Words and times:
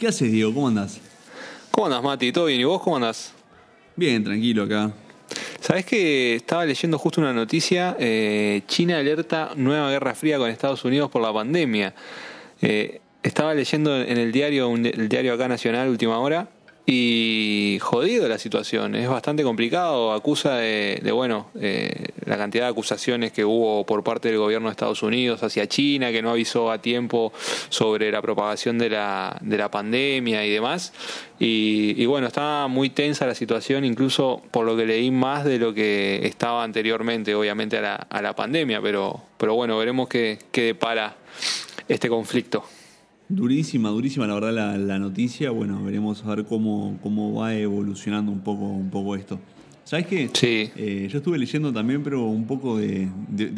¿Qué 0.00 0.08
haces, 0.08 0.32
Diego? 0.32 0.54
¿Cómo 0.54 0.68
andás? 0.68 0.98
¿Cómo 1.70 1.84
andás, 1.84 2.02
Mati? 2.02 2.32
¿Todo 2.32 2.46
bien? 2.46 2.58
¿Y 2.58 2.64
vos 2.64 2.80
cómo 2.80 2.96
andás? 2.96 3.34
Bien, 3.96 4.24
tranquilo 4.24 4.62
acá. 4.62 4.90
Sabés 5.60 5.84
que 5.84 6.36
estaba 6.36 6.64
leyendo 6.64 6.98
justo 6.98 7.20
una 7.20 7.34
noticia, 7.34 7.98
eh, 8.00 8.62
China 8.66 8.96
alerta 8.96 9.50
nueva 9.56 9.90
guerra 9.90 10.14
fría 10.14 10.38
con 10.38 10.48
Estados 10.48 10.86
Unidos 10.86 11.10
por 11.10 11.20
la 11.20 11.34
pandemia. 11.34 11.94
Eh, 12.62 13.02
estaba 13.22 13.52
leyendo 13.52 13.94
en 13.94 14.16
el 14.16 14.32
diario, 14.32 14.74
el 14.74 15.06
diario 15.10 15.34
acá 15.34 15.48
nacional, 15.48 15.90
última 15.90 16.18
hora, 16.18 16.48
y 16.92 17.78
jodido 17.80 18.26
la 18.26 18.36
situación, 18.36 18.96
es 18.96 19.08
bastante 19.08 19.44
complicado, 19.44 20.12
acusa 20.12 20.56
de, 20.56 21.12
bueno, 21.12 21.46
eh, 21.60 22.08
la 22.24 22.36
cantidad 22.36 22.64
de 22.64 22.70
acusaciones 22.70 23.30
que 23.30 23.44
hubo 23.44 23.86
por 23.86 24.02
parte 24.02 24.26
del 24.26 24.38
gobierno 24.38 24.66
de 24.66 24.72
Estados 24.72 25.04
Unidos 25.04 25.40
hacia 25.44 25.68
China, 25.68 26.10
que 26.10 26.20
no 26.20 26.30
avisó 26.30 26.72
a 26.72 26.82
tiempo 26.82 27.32
sobre 27.68 28.10
la 28.10 28.20
propagación 28.20 28.76
de 28.76 28.90
la, 28.90 29.36
de 29.40 29.56
la 29.56 29.70
pandemia 29.70 30.44
y 30.44 30.50
demás. 30.50 30.92
Y, 31.38 32.04
bueno, 32.06 32.26
está 32.26 32.66
muy 32.66 32.90
tensa 32.90 33.24
la 33.24 33.36
situación, 33.36 33.84
incluso 33.84 34.42
por 34.50 34.66
lo 34.66 34.76
que 34.76 34.84
leí 34.84 35.12
más 35.12 35.44
de 35.44 35.60
lo 35.60 35.72
que 35.72 36.26
estaba 36.26 36.64
anteriormente, 36.64 37.36
obviamente, 37.36 37.78
a 37.78 37.82
la, 37.82 37.94
a 37.94 38.20
la 38.20 38.34
pandemia, 38.34 38.82
pero, 38.82 39.22
pero 39.38 39.54
bueno, 39.54 39.78
veremos 39.78 40.08
qué, 40.08 40.40
qué 40.50 40.62
depara 40.62 41.14
este 41.88 42.08
conflicto. 42.08 42.64
Durísima, 43.30 43.90
durísima 43.90 44.26
la 44.26 44.34
verdad 44.34 44.76
la, 44.76 44.98
noticia. 44.98 45.50
Bueno, 45.50 45.84
veremos 45.84 46.24
a 46.24 46.34
ver 46.34 46.44
cómo, 46.44 46.98
cómo 47.00 47.32
va 47.32 47.54
evolucionando 47.54 48.32
un 48.32 48.40
poco, 48.40 48.64
un 48.64 48.90
poco 48.90 49.14
esto. 49.14 49.38
¿Sabes 49.84 50.08
qué? 50.08 50.30
Sí. 50.32 50.70
Eh, 50.76 51.08
yo 51.08 51.18
estuve 51.18 51.38
leyendo 51.38 51.72
también, 51.72 52.02
pero 52.02 52.24
un 52.24 52.44
poco 52.44 52.76
de, 52.76 53.08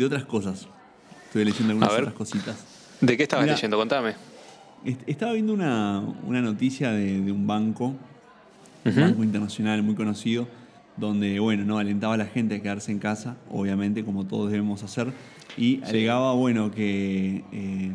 otras 0.04 0.26
cosas. 0.26 0.68
Estuve 1.24 1.46
leyendo 1.46 1.72
algunas 1.72 1.90
otras 1.90 2.12
cositas. 2.12 2.64
¿De 3.00 3.16
qué 3.16 3.22
estabas 3.22 3.46
leyendo? 3.46 3.78
Contame. 3.78 4.14
estaba 5.06 5.32
viendo 5.32 5.54
una, 5.54 6.02
noticia 6.28 6.92
de, 6.92 7.32
un 7.32 7.46
banco, 7.46 7.94
un 8.84 8.94
banco 8.94 9.24
internacional 9.24 9.82
muy 9.82 9.94
conocido, 9.94 10.48
donde, 10.98 11.40
bueno, 11.40 11.64
no 11.64 11.78
alentaba 11.78 12.14
a 12.14 12.18
la 12.18 12.26
gente 12.26 12.56
a 12.56 12.62
quedarse 12.62 12.92
en 12.92 12.98
casa, 12.98 13.36
obviamente, 13.50 14.04
como 14.04 14.26
todos 14.26 14.50
debemos 14.50 14.82
hacer, 14.82 15.12
y 15.56 15.82
alegaba, 15.82 16.34
bueno, 16.34 16.70
que 16.70 17.42
eh, 17.52 17.90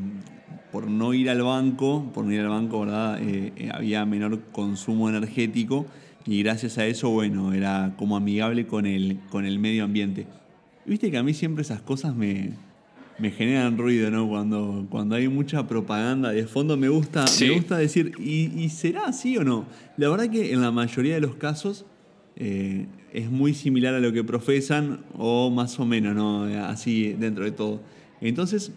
por 0.71 0.87
no 0.87 1.13
ir 1.13 1.29
al 1.29 1.41
banco, 1.41 2.11
por 2.13 2.25
no 2.25 2.33
ir 2.33 2.41
al 2.41 2.49
banco, 2.49 2.81
¿verdad? 2.81 3.19
Eh, 3.21 3.53
eh, 3.55 3.69
había 3.73 4.05
menor 4.05 4.41
consumo 4.51 5.09
energético 5.09 5.85
y 6.25 6.43
gracias 6.43 6.77
a 6.77 6.85
eso, 6.85 7.09
bueno, 7.09 7.53
era 7.53 7.93
como 7.97 8.17
amigable 8.17 8.67
con 8.67 8.85
el, 8.85 9.19
con 9.29 9.45
el 9.45 9.59
medio 9.59 9.85
ambiente. 9.85 10.27
Viste 10.85 11.09
que 11.09 11.17
a 11.17 11.23
mí 11.23 11.33
siempre 11.33 11.61
esas 11.61 11.81
cosas 11.81 12.15
me, 12.15 12.51
me 13.19 13.31
generan 13.31 13.77
ruido, 13.77 14.11
¿no? 14.11 14.27
Cuando, 14.27 14.85
cuando 14.89 15.15
hay 15.15 15.27
mucha 15.27 15.67
propaganda 15.67 16.31
de 16.31 16.45
fondo 16.45 16.77
me 16.77 16.89
gusta, 16.89 17.25
me 17.39 17.49
gusta 17.51 17.77
decir, 17.77 18.13
¿y, 18.19 18.69
será 18.69 19.05
así 19.05 19.37
o 19.37 19.43
no? 19.43 19.65
La 19.97 20.09
verdad 20.09 20.29
que 20.29 20.53
en 20.53 20.61
la 20.61 20.71
mayoría 20.71 21.15
de 21.15 21.21
los 21.21 21.35
casos 21.35 21.85
eh, 22.35 22.87
es 23.13 23.31
muy 23.31 23.53
similar 23.53 23.93
a 23.95 23.99
lo 23.99 24.11
que 24.11 24.23
profesan 24.23 24.99
o 25.17 25.49
más 25.49 25.79
o 25.79 25.85
menos, 25.85 26.15
¿no? 26.15 26.43
Así 26.65 27.13
dentro 27.13 27.45
de 27.45 27.51
todo. 27.51 27.81
Entonces, 28.21 28.71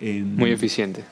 muy 0.01 0.51
eficiente. 0.51 1.05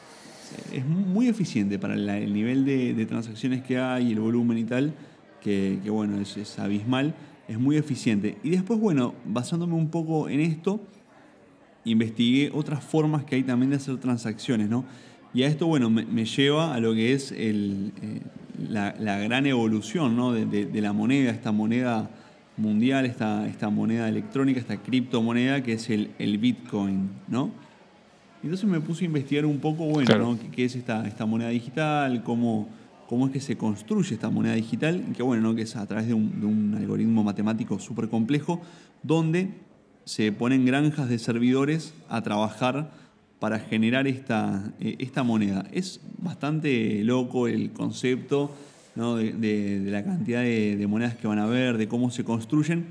Es 0.72 0.84
muy 0.84 1.28
eficiente 1.28 1.78
para 1.78 1.94
el 1.94 2.32
nivel 2.32 2.64
de, 2.64 3.06
transacciones 3.06 3.62
que 3.62 3.78
hay, 3.78 4.10
el 4.10 4.18
volumen 4.18 4.58
y 4.58 4.64
tal, 4.64 4.92
que, 5.40 5.78
que 5.84 5.90
bueno, 5.90 6.20
es, 6.20 6.36
es 6.36 6.58
abismal. 6.58 7.14
Es 7.46 7.56
muy 7.58 7.76
eficiente. 7.76 8.38
Y 8.42 8.50
después, 8.50 8.80
bueno, 8.80 9.14
basándome 9.24 9.74
un 9.74 9.90
poco 9.90 10.28
en 10.28 10.40
esto, 10.40 10.80
investigué 11.84 12.50
otras 12.52 12.84
formas 12.84 13.24
que 13.24 13.36
hay 13.36 13.42
también 13.42 13.70
de 13.70 13.76
hacer 13.76 13.96
transacciones, 13.98 14.68
¿no? 14.68 14.84
Y 15.32 15.44
a 15.44 15.46
esto, 15.46 15.66
bueno, 15.66 15.90
me, 15.90 16.24
lleva 16.24 16.74
a 16.74 16.80
lo 16.80 16.92
que 16.92 17.12
es 17.12 17.30
el, 17.30 17.92
eh, 18.02 18.20
la, 18.68 18.92
gran 18.92 19.46
evolución 19.46 20.16
¿no? 20.16 20.32
de, 20.32 20.80
la 20.80 20.92
moneda, 20.92 21.30
esta 21.30 21.52
moneda 21.52 22.10
mundial, 22.56 23.06
esta, 23.06 23.46
esta 23.46 23.70
moneda 23.70 24.08
electrónica, 24.08 24.58
esta 24.58 24.76
criptomoneda 24.78 25.62
que 25.62 25.74
es 25.74 25.88
el, 25.88 26.10
el 26.18 26.38
Bitcoin, 26.38 27.10
¿no? 27.28 27.50
Entonces 28.42 28.68
me 28.68 28.80
puse 28.80 29.04
a 29.04 29.06
investigar 29.06 29.46
un 29.46 29.58
poco, 29.58 29.84
bueno, 29.84 30.18
¿no? 30.18 30.38
¿Qué, 30.50 30.64
es 30.64 30.74
esta, 30.74 31.06
esta 31.06 31.26
moneda 31.26 31.50
digital? 31.50 32.24
¿Cómo, 32.24 32.68
¿Cómo 33.06 33.26
es 33.26 33.32
que 33.32 33.40
se 33.40 33.56
construye 33.56 34.14
esta 34.14 34.30
moneda 34.30 34.54
digital? 34.54 35.04
Que 35.16 35.22
bueno, 35.22 35.42
¿no? 35.42 35.54
Que 35.54 35.62
es 35.62 35.76
a 35.76 35.86
través 35.86 36.08
de 36.08 36.14
un, 36.14 36.40
de 36.40 36.46
un 36.46 36.74
algoritmo 36.74 37.22
matemático 37.22 37.78
súper 37.78 38.08
complejo, 38.08 38.60
donde 39.02 39.50
se 40.10 40.32
ponen 40.32 40.66
granjas 40.66 41.08
de 41.08 41.20
servidores 41.20 41.94
a 42.08 42.20
trabajar 42.20 42.90
para 43.38 43.60
generar 43.60 44.08
esta, 44.08 44.72
eh, 44.80 44.96
esta 44.98 45.22
moneda. 45.22 45.64
Es 45.72 46.00
bastante 46.18 47.04
loco 47.04 47.46
el 47.46 47.70
concepto 47.70 48.50
de, 48.96 49.82
la 49.84 50.02
cantidad 50.02 50.42
de, 50.42 50.84
monedas 50.88 51.14
que 51.14 51.28
van 51.28 51.38
a 51.38 51.44
haber, 51.44 51.78
de 51.78 51.86
cómo 51.86 52.10
se 52.10 52.24
construyen, 52.24 52.86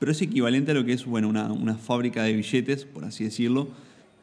pero 0.00 0.10
es 0.10 0.20
equivalente 0.20 0.72
a 0.72 0.74
lo 0.74 0.84
que 0.84 0.94
es 0.94 1.04
bueno, 1.04 1.28
una, 1.28 1.74
fábrica 1.76 2.24
de 2.24 2.32
billetes, 2.32 2.84
por 2.84 3.04
así 3.04 3.22
decirlo, 3.22 3.68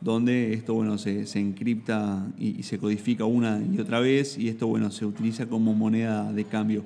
donde 0.01 0.51
esto 0.51 0.73
bueno, 0.73 0.97
se, 0.97 1.25
encripta 1.39 2.27
y, 2.37 2.63
se 2.63 2.79
codifica 2.79 3.23
una 3.23 3.61
y 3.61 3.79
otra 3.79 4.01
vez 4.01 4.37
y 4.37 4.49
esto 4.49 4.67
bueno, 4.67 4.91
se 4.91 5.05
utiliza 5.05 5.45
como 5.45 5.73
moneda 5.73 6.33
de 6.33 6.43
cambio. 6.43 6.83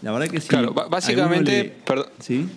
La 0.00 0.10
verdad 0.10 0.28
que 0.28 0.40
sí. 0.40 0.48
Claro, 0.48 0.72
básicamente, 0.72 1.70
perdón, 1.84 2.06
¿sí? 2.18 2.48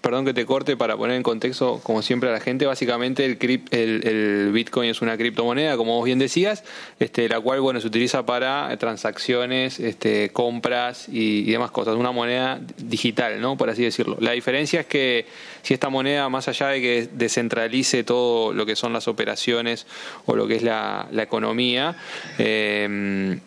Perdón 0.00 0.24
que 0.24 0.34
te 0.34 0.46
corte 0.46 0.76
para 0.76 0.96
poner 0.96 1.16
en 1.16 1.22
contexto, 1.22 1.80
como 1.82 2.02
siempre, 2.02 2.30
a 2.30 2.32
la 2.32 2.40
gente, 2.40 2.66
básicamente 2.66 3.24
el, 3.24 3.38
el, 3.70 4.50
Bitcoin 4.52 4.90
es 4.90 5.02
una 5.02 5.16
criptomoneda, 5.16 5.76
como 5.76 5.96
vos 5.96 6.04
bien 6.04 6.18
decías, 6.18 6.64
este, 6.98 7.28
la 7.28 7.40
cual 7.40 7.60
bueno 7.60 7.80
se 7.80 7.86
utiliza 7.86 8.24
para 8.24 8.76
transacciones, 8.78 9.78
este, 9.78 10.30
compras 10.30 11.06
y, 11.08 11.50
demás 11.50 11.70
cosas, 11.70 11.96
una 11.96 12.12
moneda 12.12 12.60
digital, 12.78 13.40
¿no? 13.40 13.56
por 13.56 13.70
así 13.70 13.82
decirlo. 13.82 14.16
La 14.20 14.32
diferencia 14.32 14.80
es 14.80 14.86
que 14.86 15.26
si 15.62 15.74
esta 15.74 15.88
moneda, 15.88 16.28
más 16.28 16.48
allá 16.48 16.68
de 16.68 16.80
que 16.80 17.08
descentralice 17.12 18.04
todo 18.04 18.52
lo 18.52 18.64
que 18.64 18.76
son 18.76 18.92
las 18.92 19.08
operaciones 19.08 19.86
o 20.26 20.36
lo 20.36 20.46
que 20.46 20.56
es 20.56 20.62
la, 20.62 21.08
la 21.12 21.22
economía, 21.22 21.96
eh, 22.38 23.38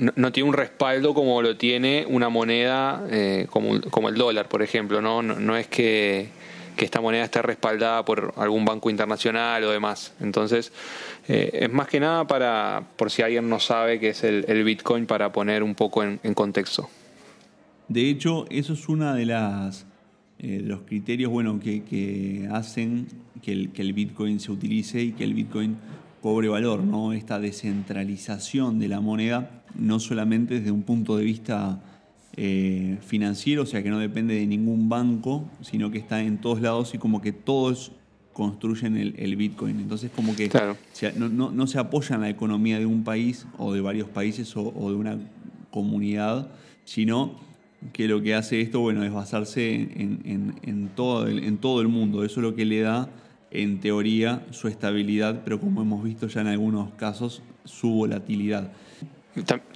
no, 0.00 0.32
tiene 0.32 0.48
un 0.48 0.54
respaldo 0.54 1.12
como 1.12 1.42
lo 1.42 1.56
tiene 1.56 2.06
una 2.08 2.30
moneda 2.30 3.04
eh, 3.10 3.46
como, 3.50 3.80
como, 3.82 4.08
el 4.08 4.14
dólar, 4.14 4.48
por 4.48 4.62
ejemplo. 4.62 5.02
No, 5.02 5.22
no, 5.22 5.56
es 5.56 5.66
que, 5.66 6.28
esta 6.78 7.02
moneda 7.02 7.24
esté 7.24 7.42
respaldada 7.42 8.06
por 8.06 8.32
algún 8.38 8.64
banco 8.64 8.88
internacional 8.88 9.62
o 9.64 9.70
demás. 9.70 10.14
Entonces, 10.18 10.72
eh, 11.28 11.50
es 11.52 11.70
más 11.70 11.88
que 11.88 12.00
nada 12.00 12.26
para, 12.26 12.84
por 12.96 13.10
si 13.10 13.20
alguien 13.20 13.50
no 13.50 13.60
sabe 13.60 14.00
qué 14.00 14.08
es 14.08 14.24
el, 14.24 14.64
Bitcoin, 14.64 15.04
para 15.04 15.30
poner 15.30 15.62
un 15.62 15.74
poco 15.74 16.02
en, 16.02 16.18
contexto. 16.32 16.88
De 17.88 18.08
hecho, 18.08 18.46
eso 18.48 18.72
es 18.72 18.88
una 18.88 19.14
de 19.14 19.26
las 19.26 19.84
eh, 20.38 20.62
los 20.64 20.80
criterios 20.80 21.30
bueno, 21.30 21.60
que, 21.60 21.82
que 21.82 22.48
hacen 22.50 23.08
que 23.42 23.52
el, 23.52 23.72
que 23.72 23.82
el 23.82 23.92
Bitcoin 23.92 24.40
se 24.40 24.50
utilice 24.50 25.02
y 25.02 25.12
que 25.12 25.24
el 25.24 25.34
Bitcoin 25.34 25.76
cobre 26.20 26.48
valor, 26.48 26.82
¿no? 26.82 27.12
Esta 27.12 27.40
descentralización 27.40 28.78
de 28.78 28.88
la 28.88 29.00
moneda, 29.00 29.62
no 29.74 30.00
solamente 30.00 30.54
desde 30.54 30.70
un 30.70 30.82
punto 30.82 31.16
de 31.16 31.24
vista 31.24 31.82
eh, 32.36 32.98
financiero, 33.00 33.62
o 33.62 33.66
sea 33.66 33.82
que 33.82 33.90
no 33.90 33.98
depende 33.98 34.34
de 34.34 34.46
ningún 34.46 34.88
banco, 34.88 35.48
sino 35.62 35.90
que 35.90 35.98
está 35.98 36.22
en 36.22 36.38
todos 36.38 36.60
lados 36.60 36.94
y 36.94 36.98
como 36.98 37.20
que 37.20 37.32
todos 37.32 37.92
construyen 38.32 38.96
el, 38.96 39.36
Bitcoin. 39.36 39.80
Entonces 39.80 40.10
como 40.14 40.34
que 40.36 40.48
no, 41.18 41.66
se 41.66 41.78
apoya 41.78 42.14
en 42.14 42.22
la 42.22 42.30
economía 42.30 42.78
de 42.78 42.86
un 42.86 43.04
país 43.04 43.46
o 43.58 43.72
de 43.72 43.80
varios 43.80 44.08
países 44.08 44.56
o, 44.56 44.90
de 44.90 44.96
una 44.96 45.18
comunidad, 45.70 46.48
sino 46.84 47.34
que 47.92 48.08
lo 48.08 48.22
que 48.22 48.34
hace 48.34 48.60
esto 48.60 48.80
bueno, 48.80 49.04
es 49.04 49.12
basarse 49.12 49.74
en, 49.74 50.90
todo 50.94 51.26
el, 51.26 51.44
en 51.44 51.58
todo 51.58 51.80
el 51.80 51.88
mundo. 51.88 52.24
Eso 52.24 52.40
es 52.40 52.44
lo 52.44 52.54
que 52.54 52.64
le 52.64 52.80
da, 52.80 53.10
en 53.50 53.80
teoría, 53.80 54.42
su 54.50 54.68
estabilidad, 54.68 55.40
pero 55.44 55.60
como 55.60 55.82
hemos 55.82 56.02
visto 56.02 56.28
ya 56.28 56.40
en 56.42 56.48
algunos 56.48 56.92
casos, 56.94 57.42
su 57.64 57.90
volatilidad. 57.90 58.70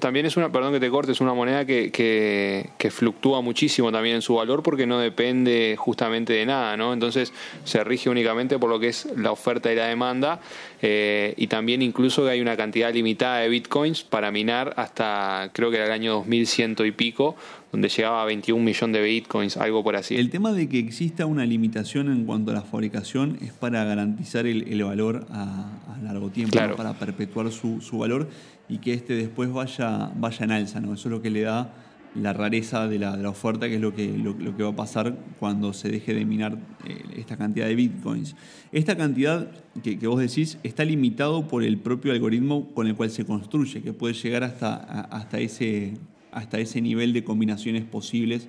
También 0.00 0.26
es 0.26 0.36
una, 0.36 0.50
perdón 0.50 0.72
que 0.72 0.80
te 0.80 0.90
corte, 0.90 1.12
es 1.12 1.20
una 1.20 1.32
moneda 1.32 1.64
que, 1.64 1.92
que, 1.92 2.90
fluctúa 2.90 3.40
muchísimo 3.40 3.92
también 3.92 4.16
en 4.16 4.22
su 4.22 4.34
valor 4.34 4.62
porque 4.64 4.84
no 4.84 4.98
depende 4.98 5.76
justamente 5.78 6.32
de 6.32 6.44
nada, 6.44 6.76
¿no? 6.76 6.92
Entonces 6.92 7.32
se 7.62 7.82
rige 7.84 8.10
únicamente 8.10 8.58
por 8.58 8.68
lo 8.68 8.80
que 8.80 8.88
es 8.88 9.06
la 9.16 9.30
oferta 9.30 9.72
y 9.72 9.76
la 9.76 9.86
demanda 9.86 10.40
eh, 10.82 11.34
y 11.36 11.46
también 11.46 11.82
incluso 11.82 12.24
que 12.24 12.30
hay 12.30 12.40
una 12.40 12.56
cantidad 12.56 12.92
limitada 12.92 13.38
de 13.38 13.48
bitcoins 13.48 14.02
para 14.02 14.32
minar 14.32 14.74
hasta 14.76 15.50
creo 15.52 15.70
que 15.70 15.76
era 15.76 15.86
el 15.86 15.92
año 15.92 16.14
2100 16.14 16.76
y 16.84 16.90
pico, 16.90 17.36
donde 17.74 17.88
llegaba 17.88 18.22
a 18.22 18.24
21 18.26 18.62
millones 18.62 19.00
de 19.00 19.04
bitcoins, 19.04 19.56
algo 19.56 19.82
por 19.82 19.96
así. 19.96 20.14
El 20.14 20.30
tema 20.30 20.52
de 20.52 20.68
que 20.68 20.78
exista 20.78 21.26
una 21.26 21.44
limitación 21.44 22.06
en 22.06 22.24
cuanto 22.24 22.52
a 22.52 22.54
la 22.54 22.62
fabricación 22.62 23.36
es 23.40 23.52
para 23.52 23.82
garantizar 23.82 24.46
el, 24.46 24.84
valor 24.84 25.26
a, 25.30 25.72
largo 26.00 26.30
tiempo, 26.30 26.56
para 26.76 26.94
perpetuar 26.94 27.50
su, 27.50 27.80
su 27.80 27.98
valor 27.98 28.28
y 28.68 28.78
que 28.78 28.94
este 28.94 29.16
después 29.16 29.52
vaya, 29.52 30.12
vaya 30.14 30.44
en 30.44 30.52
alza. 30.52 30.80
¿no? 30.80 30.94
Eso 30.94 31.08
es 31.08 31.12
lo 31.14 31.20
que 31.20 31.30
le 31.30 31.40
da 31.40 31.74
la 32.14 32.32
rareza 32.32 32.86
de 32.86 33.00
la, 33.00 33.28
oferta, 33.28 33.68
que 33.68 33.74
es 33.74 33.80
lo 33.80 33.92
que, 33.92 34.06
lo, 34.16 34.56
que 34.56 34.62
va 34.62 34.70
a 34.70 34.76
pasar 34.76 35.16
cuando 35.40 35.72
se 35.72 35.88
deje 35.88 36.14
de 36.14 36.24
minar 36.24 36.56
eh, 36.84 37.02
esta 37.16 37.36
cantidad 37.36 37.66
de 37.66 37.74
bitcoins. 37.74 38.36
Esta 38.70 38.96
cantidad 38.96 39.50
que, 39.82 39.96
vos 40.06 40.20
decís 40.20 40.58
está 40.62 40.84
limitado 40.84 41.48
por 41.48 41.64
el 41.64 41.78
propio 41.78 42.12
algoritmo 42.12 42.72
con 42.72 42.86
el 42.86 42.94
cual 42.94 43.10
se 43.10 43.24
construye, 43.24 43.82
que 43.82 43.92
puede 43.92 44.14
llegar 44.14 44.44
hasta, 44.44 44.76
hasta, 44.76 45.40
ese, 45.40 45.94
hasta 46.34 46.58
ese 46.58 46.82
nivel 46.82 47.12
de 47.12 47.24
combinaciones 47.24 47.84
posibles 47.84 48.48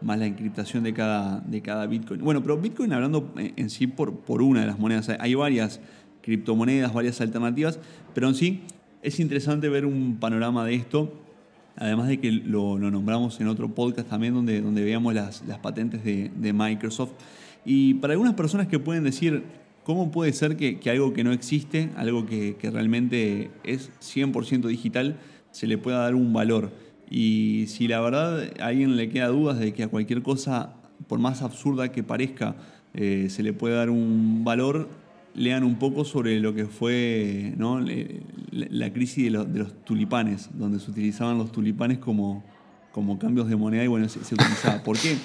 más 0.00 0.18
la 0.18 0.26
encriptación 0.26 0.84
de 0.84 0.94
cada, 0.94 1.40
de 1.40 1.60
cada 1.60 1.86
Bitcoin. 1.86 2.22
Bueno, 2.22 2.40
pero 2.42 2.56
Bitcoin 2.56 2.92
hablando 2.92 3.34
en 3.36 3.68
sí 3.68 3.86
por, 3.86 4.20
por 4.20 4.42
una 4.42 4.60
de 4.60 4.66
las 4.66 4.78
monedas, 4.78 5.08
hay 5.18 5.34
varias 5.34 5.80
criptomonedas, 6.22 6.92
varias 6.92 7.20
alternativas, 7.20 7.78
pero 8.14 8.28
en 8.28 8.34
sí 8.34 8.62
es 9.02 9.20
interesante 9.20 9.68
ver 9.68 9.86
un 9.86 10.18
panorama 10.18 10.64
de 10.64 10.74
esto, 10.74 11.12
además 11.76 12.08
de 12.08 12.18
que 12.18 12.32
lo, 12.32 12.78
nombramos 12.78 13.40
en 13.40 13.48
otro 13.48 13.74
podcast 13.74 14.08
también 14.08 14.34
donde, 14.34 14.60
donde 14.60 14.84
veamos 14.84 15.14
las, 15.14 15.42
patentes 15.62 16.04
de, 16.04 16.52
Microsoft. 16.52 17.12
Y 17.64 17.94
para 17.94 18.12
algunas 18.12 18.34
personas 18.34 18.66
que 18.68 18.78
pueden 18.78 19.04
decir, 19.04 19.44
¿cómo 19.84 20.10
puede 20.10 20.32
ser 20.32 20.56
que, 20.56 20.78
algo 20.90 21.12
que 21.12 21.24
no 21.24 21.32
existe, 21.32 21.90
algo 21.96 22.26
que, 22.26 22.56
realmente 22.62 23.50
es 23.64 23.90
100% 24.00 24.66
digital, 24.66 25.16
se 25.50 25.66
le 25.66 25.78
pueda 25.78 25.98
dar 25.98 26.14
un 26.14 26.32
valor? 26.32 26.72
Y 27.10 27.66
si 27.68 27.88
la 27.88 28.00
verdad 28.00 28.50
a 28.60 28.66
alguien 28.66 28.96
le 28.96 29.08
queda 29.08 29.28
dudas 29.28 29.58
de 29.58 29.72
que 29.72 29.82
a 29.82 29.88
cualquier 29.88 30.22
cosa, 30.22 30.74
por 31.06 31.18
más 31.18 31.42
absurda 31.42 31.90
que 31.90 32.02
parezca, 32.02 32.56
eh, 32.94 33.28
se 33.30 33.42
le 33.42 33.52
puede 33.52 33.74
dar 33.74 33.90
un 33.90 34.44
valor, 34.44 34.88
lean 35.34 35.64
un 35.64 35.76
poco 35.76 36.04
sobre 36.04 36.40
lo 36.40 36.54
que 36.54 36.66
fue 36.66 37.54
la, 38.50 38.92
crisis 38.92 39.24
de 39.24 39.30
los, 39.30 39.84
tulipanes, 39.84 40.50
donde 40.54 40.80
se 40.80 40.90
utilizaban 40.90 41.38
los 41.38 41.52
tulipanes 41.52 41.98
como, 41.98 42.44
como 42.92 43.18
cambios 43.18 43.48
de 43.48 43.56
moneda 43.56 43.84
y 43.84 43.86
bueno, 43.86 44.08
se, 44.08 44.18
utilizaba. 44.18 44.82
¿Por 44.82 44.98
qué? 44.98 45.16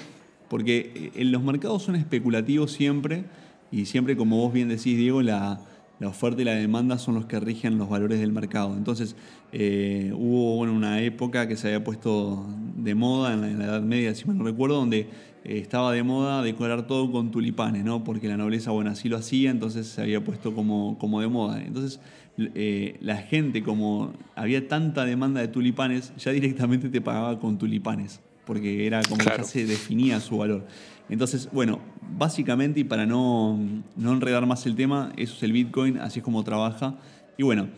Porque 0.48 1.10
en 1.14 1.28
eh, 1.28 1.30
los 1.30 1.42
mercados 1.42 1.82
son 1.82 1.96
especulativos 1.96 2.72
siempre 2.72 3.24
y 3.72 3.86
siempre, 3.86 4.16
como 4.16 4.36
vos 4.36 4.52
bien 4.52 4.68
decís, 4.68 4.96
Diego, 4.96 5.20
la, 5.20 5.60
oferta 6.02 6.42
y 6.42 6.44
la 6.44 6.54
demanda 6.54 6.98
son 6.98 7.14
los 7.14 7.26
que 7.26 7.40
rigen 7.40 7.78
los 7.78 7.88
valores 7.88 8.20
del 8.20 8.32
mercado. 8.32 8.76
Entonces, 8.76 9.16
eh, 9.52 10.12
hubo 10.14 10.58
una 10.58 11.00
época 11.00 11.48
que 11.48 11.56
se 11.56 11.68
había 11.68 11.84
puesto 11.84 12.46
de 12.76 12.94
moda 12.94 13.32
en 13.32 13.40
la, 13.40 13.50
en 13.50 13.58
la 13.58 13.64
Edad 13.66 13.82
Media, 13.82 14.14
si 14.14 14.26
mal 14.26 14.36
no 14.36 14.44
recuerdo, 14.44 14.76
donde 14.76 15.08
eh, 15.44 15.58
estaba 15.58 15.92
de 15.92 16.02
moda 16.02 16.42
decorar 16.42 16.86
todo 16.86 17.10
con 17.12 17.30
tulipanes, 17.30 17.84
¿no? 17.84 18.02
Porque 18.02 18.28
la 18.28 18.36
nobleza, 18.36 18.70
bueno, 18.70 18.90
así 18.90 19.08
lo 19.08 19.16
hacía, 19.16 19.50
entonces 19.50 19.86
se 19.86 20.02
había 20.02 20.24
puesto 20.24 20.54
como, 20.54 20.98
como 20.98 21.20
de 21.20 21.28
moda. 21.28 21.62
Entonces, 21.62 22.00
eh, 22.38 22.96
la 23.00 23.18
gente, 23.18 23.62
como 23.62 24.12
había 24.34 24.66
tanta 24.66 25.04
demanda 25.04 25.40
de 25.40 25.48
tulipanes, 25.48 26.12
ya 26.16 26.32
directamente 26.32 26.88
te 26.88 27.00
pagaba 27.00 27.38
con 27.38 27.58
tulipanes, 27.58 28.20
porque 28.44 28.86
era 28.86 29.02
como 29.02 29.18
que 29.18 29.24
ya 29.36 29.44
se 29.44 29.66
definía 29.66 30.18
su 30.20 30.38
valor. 30.38 30.66
Entonces, 31.08 31.48
bueno, 31.52 31.80
básicamente, 32.16 32.80
y 32.80 32.84
para 32.84 33.06
no, 33.06 33.58
no 33.96 34.12
enredar 34.12 34.46
más 34.46 34.64
el 34.66 34.74
tema, 34.74 35.12
eso 35.16 35.34
es 35.36 35.42
el 35.42 35.52
Bitcoin, 35.52 35.98
así 35.98 36.20
es 36.20 36.24
como 36.24 36.44
trabaja. 36.44 36.96
Y 37.36 37.42
bueno, 37.42 37.68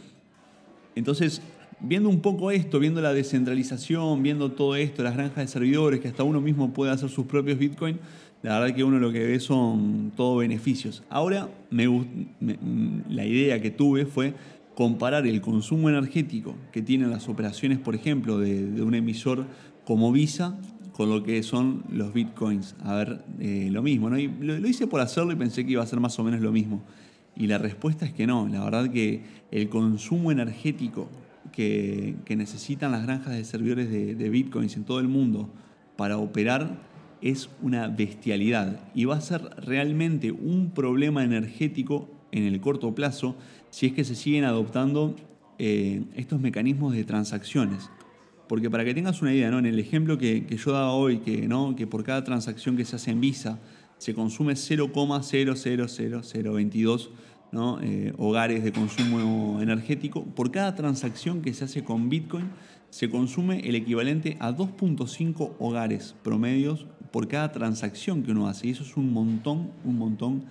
entonces 0.95 1.43
viendo 1.81 2.09
un 2.09 2.21
poco 2.21 2.51
esto, 2.51 2.79
viendo 2.79 3.01
la 3.01 3.13
descentralización, 3.13 4.23
viendo 4.23 4.53
todo 4.53 4.77
esto, 4.77 5.03
las 5.03 5.15
granjas 5.15 5.37
de 5.37 5.49
servidores, 5.49 6.01
que 6.01 6.09
hasta 6.09 6.23
uno 6.23 6.41
mismo 6.41 6.73
puede 6.73 6.93
hacer 6.93 7.09
sus 7.09 7.27
propios 7.27 7.59
Bitcoin, 7.59 7.99
la 8.43 8.59
verdad 8.61 8.75
que 8.75 8.85
uno 8.85 8.99
lo 8.99 9.13
que 9.13 9.25
ve 9.25 9.41
son 9.41 10.13
todos 10.17 10.39
beneficios. 10.39 11.03
Ahora, 11.09 11.49
la 11.71 13.25
idea 13.25 13.61
que 13.61 13.71
tuve 13.71 14.07
fue 14.07 14.35
comparar 14.75 15.27
el 15.27 15.41
consumo 15.41 15.89
energético 15.89 16.55
que 16.71 16.83
tienen 16.83 17.11
las 17.11 17.29
operaciones, 17.29 17.79
por 17.79 17.95
ejemplo, 17.95 18.39
de, 18.39 18.83
un 18.83 18.95
emisor 18.95 19.47
como 19.85 20.13
Visa 20.13 20.59
con 20.97 21.11
lo 21.11 21.23
que 21.23 21.43
son 21.43 21.85
los 21.91 22.15
bitcoins. 22.15 22.75
A 22.83 22.95
ver, 22.95 23.21
eh, 23.39 23.69
lo 23.71 23.83
mismo, 23.83 24.09
¿no? 24.09 24.19
Y 24.19 24.29
lo, 24.29 24.67
hice 24.67 24.87
por 24.87 25.03
hacerlo 25.03 25.31
y 25.31 25.37
pensé 25.37 25.67
que 25.67 25.73
iba 25.73 25.83
a 25.83 25.87
ser 25.87 26.01
más 26.01 26.19
o 26.19 26.25
menos 26.25 26.41
lo 26.41 26.53
mismo. 26.53 26.83
Y 27.37 27.49
la 27.49 27.59
respuesta 27.59 28.07
es 28.07 28.15
que 28.15 28.27
no. 28.27 28.49
La 28.49 28.65
verdad 28.65 28.91
que 28.91 29.23
el 29.51 29.69
consumo 29.69 30.33
energético 30.33 31.11
que, 31.53 32.17
necesitan 32.35 32.93
las 32.93 33.03
granjas 33.03 33.35
de 33.35 33.45
servidores 33.45 33.91
de, 33.91 34.31
bitcoins 34.31 34.75
en 34.79 34.85
todo 34.85 35.01
el 35.01 35.09
mundo 35.09 35.51
para 35.97 36.17
operar 36.17 36.79
es 37.21 37.51
una 37.61 37.89
bestialidad 37.89 38.81
y 38.95 39.05
va 39.05 39.17
a 39.17 39.21
ser 39.21 39.43
realmente 39.59 40.33
un 40.33 40.71
problema 40.71 41.25
energético 41.25 42.09
en 42.33 42.45
el 42.45 42.61
corto 42.61 42.95
plazo 42.95 43.37
si 43.71 43.87
es 43.87 43.93
que 43.93 44.05
se 44.05 44.15
siguen 44.15 44.45
adoptando 44.45 45.15
eh, 45.59 46.05
estos 46.15 46.41
mecanismos 46.41 46.95
de 46.95 47.05
transacciones. 47.05 47.91
Porque 48.49 48.71
para 48.71 48.85
que 48.85 48.95
tengas 48.95 49.21
una 49.23 49.35
idea, 49.35 49.51
¿no? 49.51 49.59
en 49.59 49.67
el 49.67 49.79
ejemplo 49.79 50.17
que, 50.19 50.47
yo 50.57 50.73
daba 50.73 50.93
hoy, 50.93 51.19
que, 51.19 51.47
¿no? 51.49 51.77
que 51.77 51.87
por 51.87 52.05
cada 52.05 52.25
transacción 52.25 52.77
que 52.77 52.85
se 52.85 52.97
hace 52.97 53.11
en 53.11 53.21
Visa 53.21 53.59
se 53.99 54.15
consume 54.15 54.55
0,000022 54.55 57.11
eh, 57.83 58.13
hogares 58.19 58.65
de 58.65 58.73
consumo 58.73 59.61
energético, 59.63 60.25
por 60.25 60.51
cada 60.51 60.75
transacción 60.75 61.43
que 61.43 61.55
se 61.55 61.65
hace 61.65 61.85
con 61.85 62.09
Bitcoin 62.09 62.51
se 62.91 63.11
consume 63.11 63.61
el 63.61 63.75
equivalente 63.75 64.37
a 64.41 64.53
2.5 64.53 65.55
hogares 65.59 66.15
promedios 66.23 66.87
por 67.11 67.29
cada 67.29 67.53
transacción 67.53 68.23
que 68.23 68.33
uno 68.33 68.49
hace. 68.49 68.69
Y 68.69 68.71
eso 68.71 68.83
es 68.83 68.97
un 68.97 69.13
montón, 69.13 69.71
un 69.85 69.99
montón 69.99 70.45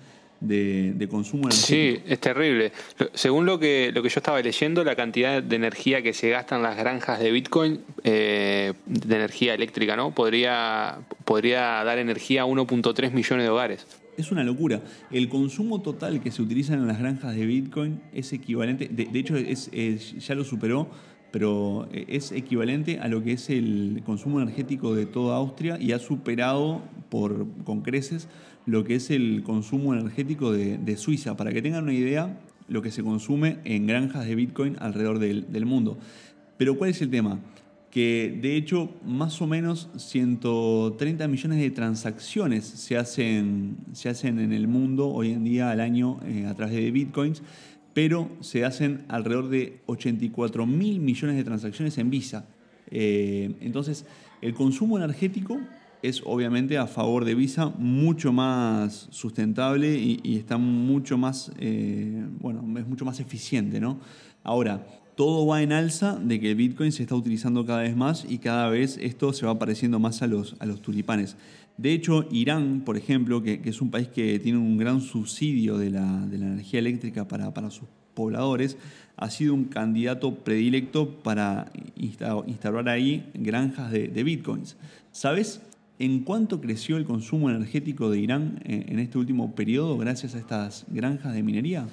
de, 0.48 1.08
consumo 1.10 1.44
energético. 1.44 1.68
Sí, 1.68 2.02
es 2.08 2.20
terrible. 2.20 2.72
Según 3.14 3.46
lo 3.46 3.60
que, 3.60 3.92
lo 3.94 4.02
que 4.02 4.10
yo 4.10 4.20
estaba 4.20 4.42
leyendo, 4.42 4.84
la 4.84 4.96
cantidad 4.96 5.42
de 5.42 5.56
energía 5.56 6.02
que 6.02 6.14
se 6.14 6.30
gasta 6.30 6.56
en 6.56 6.64
las 6.64 6.78
granjas 6.78 7.20
de 7.20 7.32
Bitcoin, 7.32 7.82
eh, 8.04 8.74
de 8.86 9.16
energía 9.16 9.54
eléctrica, 9.54 9.96
¿no? 9.96 10.12
Podría, 10.12 11.00
podría 11.24 11.84
dar 11.84 11.98
energía 11.98 12.44
a 12.44 12.46
1.3 12.46 13.12
millones 13.12 13.46
de 13.46 13.50
hogares. 13.50 13.86
Es 14.18 14.32
una 14.32 14.44
locura. 14.44 14.82
El 15.12 15.28
consumo 15.28 15.82
total 15.82 16.22
que 16.22 16.32
se 16.32 16.42
utiliza 16.42 16.74
en 16.74 16.88
las 16.88 17.00
granjas 17.00 17.36
de 17.36 17.46
Bitcoin 17.46 18.02
es 18.14 18.32
equivalente, 18.32 18.88
de, 18.88 19.20
hecho 19.20 19.36
es, 19.36 19.70
ya 19.72 20.36
lo 20.36 20.46
superó, 20.46 20.88
pero 21.32 21.90
es 21.92 22.32
equivalente 22.32 23.00
a 23.00 23.10
lo 23.10 23.22
que 23.22 23.34
es 23.34 23.50
el 23.50 24.02
consumo 24.06 24.40
energético 24.40 24.96
de 24.96 25.06
toda 25.06 25.36
Austria 25.36 25.78
y 25.82 25.92
ha 25.92 26.00
superado 26.00 26.82
por, 27.10 27.46
con 27.66 27.82
creces 27.82 28.30
lo 28.66 28.84
que 28.84 28.96
es 28.96 29.12
el 29.12 29.44
consumo 29.44 29.94
energético 29.94 30.52
de, 30.52 30.98
Suiza. 30.98 31.38
Para 31.38 31.52
que 31.52 31.62
tengan 31.62 31.84
una 31.84 31.94
idea, 31.94 32.40
lo 32.68 32.82
que 32.82 32.92
se 32.92 33.04
consume 33.04 33.60
en 33.64 33.88
granjas 33.88 34.26
de 34.26 34.36
Bitcoin 34.36 34.78
alrededor 34.80 35.20
del, 35.20 35.66
mundo. 35.66 35.98
Pero 36.58 36.78
¿cuál 36.78 36.92
es 36.92 37.02
el 37.02 37.10
tema? 37.10 37.40
que 37.92 38.38
de 38.42 38.58
hecho 38.58 38.90
más 39.06 39.42
o 39.42 39.48
menos 39.48 39.90
130 39.96 41.30
millones 41.30 41.60
de 41.60 41.72
transacciones 41.72 42.66
se 42.66 42.98
hacen, 42.98 43.78
se 43.94 44.10
hacen 44.10 44.40
en 44.40 44.52
el 44.52 44.68
mundo 44.68 45.08
hoy 45.08 45.32
en 45.32 45.46
día 45.46 45.72
al 45.72 45.80
año 45.80 46.20
eh, 46.26 46.46
a 46.46 46.54
través 46.56 46.76
de 46.76 46.92
bitcoins, 46.92 47.42
pero 47.94 48.30
se 48.42 48.66
hacen 48.66 49.06
alrededor 49.08 49.48
de 49.48 49.80
84 49.86 50.66
mil 50.66 51.00
millones 51.00 51.38
de 51.38 51.46
transacciones 51.46 51.98
en 51.98 52.10
Visa. 52.10 52.46
Eh, 52.92 53.56
entonces, 53.62 54.06
el 54.42 54.54
consumo 54.54 54.98
energético 54.98 55.58
es 56.08 56.22
obviamente 56.26 56.78
a 56.78 56.88
favor 56.88 57.26
de 57.26 57.36
Visa 57.36 57.68
mucho 57.78 58.32
más 58.32 59.08
sustentable 59.12 59.98
y, 59.98 60.38
está 60.38 60.58
mucho 60.58 61.18
más, 61.18 61.52
eh, 61.60 62.26
bueno, 62.40 62.64
es 62.80 62.88
mucho 62.88 63.06
más 63.06 63.20
eficiente, 63.20 63.80
¿no? 63.80 64.00
Ahora, 64.44 64.86
todo 65.16 65.48
va 65.48 65.62
en 65.62 65.72
alza 65.72 66.20
de 66.20 66.40
que 66.40 66.52
el 66.52 66.58
Bitcoin 66.58 66.92
se 66.92 67.04
está 67.04 67.16
utilizando 67.16 67.66
cada 67.66 67.82
vez 67.82 67.96
más 67.96 68.26
y 68.30 68.38
cada 68.38 68.70
vez 68.70 68.98
esto 69.02 69.32
se 69.34 69.46
va 69.46 69.58
pareciendo 69.58 69.98
más 69.98 70.22
a 70.22 70.28
los, 70.28 70.56
a 70.60 70.66
los 70.66 70.82
tulipanes. 70.82 71.38
De 71.78 71.92
hecho, 71.92 72.26
Irán, 72.32 72.84
por 72.86 72.98
ejemplo, 72.98 73.42
que, 73.42 73.62
es 73.64 73.82
un 73.82 73.92
país 73.92 74.08
que 74.08 74.40
tiene 74.40 74.58
un 74.58 74.78
gran 74.78 75.02
subsidio 75.02 75.78
de 75.78 75.90
la, 75.90 76.28
energía 76.32 76.80
eléctrica 76.80 77.28
para, 77.28 77.70
sus 77.70 77.88
pobladores, 78.14 78.78
ha 79.18 79.30
sido 79.30 79.54
un 79.54 79.66
candidato 79.66 80.36
predilecto 80.36 81.10
para 81.22 81.72
instaurar 81.96 82.88
ahí 82.88 83.30
granjas 83.34 83.92
de, 83.92 84.24
bitcoins. 84.24 84.78
¿Sabes 85.12 85.62
en 86.00 86.24
cuánto 86.24 86.62
creció 86.62 86.98
el 86.98 87.06
consumo 87.06 87.50
energético 87.50 88.10
de 88.10 88.20
Irán 88.20 88.62
en, 88.66 89.00
este 89.00 89.18
último 89.18 89.56
periodo 89.56 89.98
gracias 89.98 90.36
a 90.36 90.40
estas 90.40 90.86
granjas 90.90 91.34
de 91.34 91.44
minería? 91.44 91.88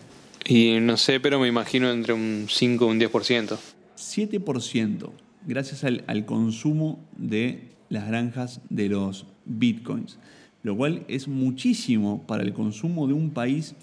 Y 0.45 0.79
no 0.81 0.97
sé, 0.97 1.21
pero 1.21 1.39
me 1.39 1.49
imagino 1.49 1.91
entre 1.91 2.13
un 2.13 2.47
5 2.49 2.85
y 2.85 2.89
un 2.89 3.01
10%. 3.01 3.59
7% 3.97 5.11
gracias 5.47 5.85
al, 5.85 6.05
al 6.07 6.25
consumo 6.25 6.99
de 7.17 7.71
las 7.89 8.09
granjas 8.09 8.61
de 8.71 8.89
los 8.89 9.27
bitcoins, 9.45 10.19
lo 10.63 10.77
cual 10.77 11.05
es 11.09 11.29
muchísimo 11.29 12.25
para 12.27 12.43
el 12.43 12.53
consumo 12.53 13.07
de 13.07 13.15
un 13.15 13.31
país, 13.31 13.75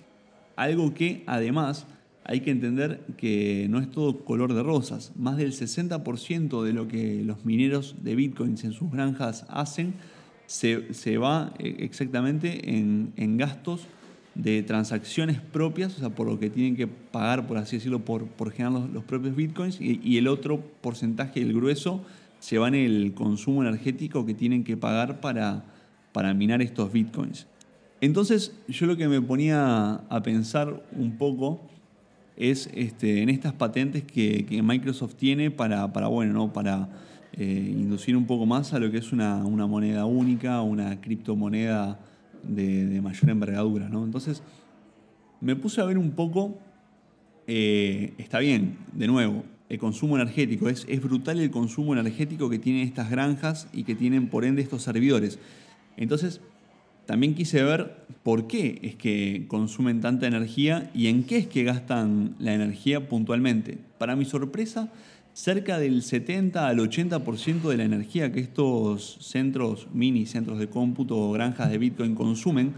algo 0.55 0.93
que 0.93 1.23
además 1.27 1.85
hay 2.29 2.41
que 2.41 2.51
entender 2.51 3.01
que 3.17 3.65
no 3.71 3.79
es 3.79 3.89
todo 3.89 4.24
color 4.24 4.53
de 4.53 4.62
rosas. 4.62 5.13
Más 5.15 5.38
del 5.38 5.51
60% 5.51 6.62
de 6.62 6.74
lo 6.74 6.88
que 6.88 7.24
los 7.24 7.43
mineros 7.43 7.95
de 8.03 8.13
bitcoins 8.13 8.63
en 8.65 8.71
sus 8.71 8.91
granjas 8.91 9.48
hacen 9.50 9.95
se, 10.45 11.17
va 11.17 11.55
eh, 11.57 11.77
exactamente 11.79 12.77
en, 12.77 13.38
gastos 13.38 13.88
de 14.36 14.62
transacciones 14.62 15.41
propias, 15.41 15.98
o 15.98 16.00
sea, 16.01 16.09
por 16.12 16.27
lo 16.27 16.39
que 16.39 16.51
tienen 16.51 16.75
que 16.75 16.86
pagar, 16.86 17.48
por 17.48 17.57
así 17.57 17.77
decirlo, 17.77 18.05
por, 18.05 18.27
por 18.27 18.51
generar 18.51 18.88
los, 18.93 19.03
propios 19.05 19.36
bitcoins, 19.36 19.81
y, 19.81 20.00
y, 20.03 20.17
el 20.19 20.27
otro 20.27 20.62
porcentaje, 20.81 21.41
el 21.41 21.51
grueso, 21.51 22.05
se 22.38 22.59
va 22.59 22.67
en 22.67 22.75
el 22.75 23.13
consumo 23.15 23.63
energético 23.63 24.27
que 24.27 24.36
tienen 24.36 24.63
que 24.63 24.77
pagar 24.77 25.19
para, 25.19 25.65
para 26.12 26.36
minar 26.36 26.62
estos 26.62 26.93
bitcoins. 26.93 27.48
Entonces 28.01 28.55
yo 28.67 28.86
lo 28.86 28.95
que 28.98 29.07
me 29.07 29.19
ponía 29.19 29.93
a 29.95 30.21
pensar 30.21 30.83
un 30.91 31.17
poco 31.17 31.67
es 32.39 32.69
este, 32.74 33.22
en 33.22 33.29
estas 33.29 33.53
patentes 33.53 34.03
que, 34.03 34.62
Microsoft 34.63 35.15
tiene 35.15 35.51
para, 35.51 35.91
para 35.91 36.08
bueno, 36.08 36.34
¿no? 36.34 36.53
para 36.53 36.89
eh, 37.34 37.74
inducir 37.77 38.15
un 38.15 38.25
poco 38.25 38.46
más 38.46 38.74
a 38.74 38.79
lo 38.79 38.89
que 38.89 38.98
es 38.98 39.12
una, 39.12 39.43
moneda 39.43 40.05
única, 40.05 40.62
una 40.62 41.01
criptomoneda 41.01 42.00
de, 42.41 43.01
mayor 43.01 43.29
envergadura. 43.29 43.89
¿no? 43.89 44.05
Entonces 44.05 44.41
me 45.41 45.58
puse 45.58 45.81
a 45.81 45.86
ver 45.86 45.98
un 45.98 46.12
poco, 46.12 46.58
eh, 47.46 48.13
está 48.17 48.39
bien, 48.39 48.77
de 48.93 49.08
nuevo, 49.08 49.43
el 49.67 49.77
consumo 49.77 50.15
energético. 50.15 50.69
Es, 50.69 50.86
es 50.88 51.01
brutal 51.01 51.41
el 51.41 51.51
consumo 51.51 51.93
energético 51.93 52.50
que 52.50 52.58
tienen 52.58 52.88
estas 52.88 53.12
granjas 53.12 53.67
y 53.74 53.84
que 53.84 53.96
tienen 53.96 54.29
por 54.29 54.46
ende 54.46 54.62
estos 54.62 54.81
servidores. 54.81 55.39
Entonces, 55.98 56.39
también 57.09 57.33
quise 57.33 57.63
ver 57.63 58.05
por 58.21 58.45
qué 58.45 58.77
es 58.83 58.93
que 58.93 59.45
consumen 59.47 59.99
tanta 59.99 60.27
energía 60.27 60.91
y 60.93 61.07
en 61.07 61.23
qué 61.23 61.39
es 61.39 61.47
que 61.47 61.63
gastan 61.63 62.35
la 62.37 62.53
energía 62.53 63.09
puntualmente. 63.09 63.79
Para 63.97 64.15
mi 64.15 64.25
sorpresa, 64.25 64.91
cerca 65.33 65.79
del 65.79 66.03
70 66.03 66.67
al 66.67 66.77
80% 66.77 67.61
de 67.61 67.77
la 67.77 67.83
energía 67.83 68.31
que 68.31 68.41
estos 68.41 69.17
centros, 69.21 69.87
mini 69.91 70.27
centros 70.27 70.59
de 70.59 70.67
cómputo 70.69 71.17
o 71.17 71.31
granjas 71.31 71.71
de 71.71 71.79
Bitcoin 71.79 72.13
consumen, 72.13 72.73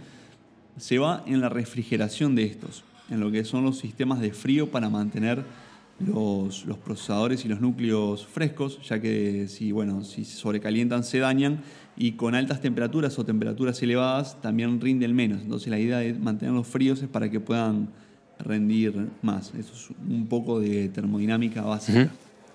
se 0.77 0.97
va 0.97 1.25
en 1.27 1.41
la 1.41 1.49
refrigeración 1.49 2.33
de 2.33 2.45
estos, 2.45 2.85
en 3.09 3.19
lo 3.19 3.31
que 3.31 3.43
son 3.43 3.65
los 3.65 3.79
sistemas 3.79 4.21
de 4.21 4.31
frío 4.31 4.71
para 4.71 4.89
mantener 4.89 5.43
los, 6.07 6.65
procesadores 6.83 7.45
y 7.45 7.47
los 7.47 7.61
núcleos 7.61 8.25
frescos, 8.25 8.79
ya 8.87 8.99
que 8.99 9.47
si, 9.47 9.71
bueno, 9.71 10.03
si 10.03 10.25
se 10.25 10.37
sobrecalientan 10.37 11.03
se 11.03 11.19
dañan 11.19 11.61
y 11.97 12.13
con 12.13 12.35
altas 12.35 12.61
temperaturas 12.61 13.17
o 13.19 13.25
temperaturas 13.25 13.81
elevadas 13.81 14.41
también 14.41 14.79
rinden 14.81 15.15
menos. 15.15 15.41
Entonces 15.41 15.69
la 15.69 15.79
idea 15.79 15.99
de 15.99 16.13
mantenerlos 16.13 16.67
fríos 16.67 17.01
es 17.01 17.09
para 17.09 17.29
que 17.29 17.39
puedan 17.39 17.89
rendir 18.39 19.09
más. 19.21 19.53
Eso 19.57 19.73
es 19.73 19.89
un 20.07 20.27
poco 20.27 20.59
de 20.59 20.89
termodinámica 20.89 21.61
básica. 21.61 22.11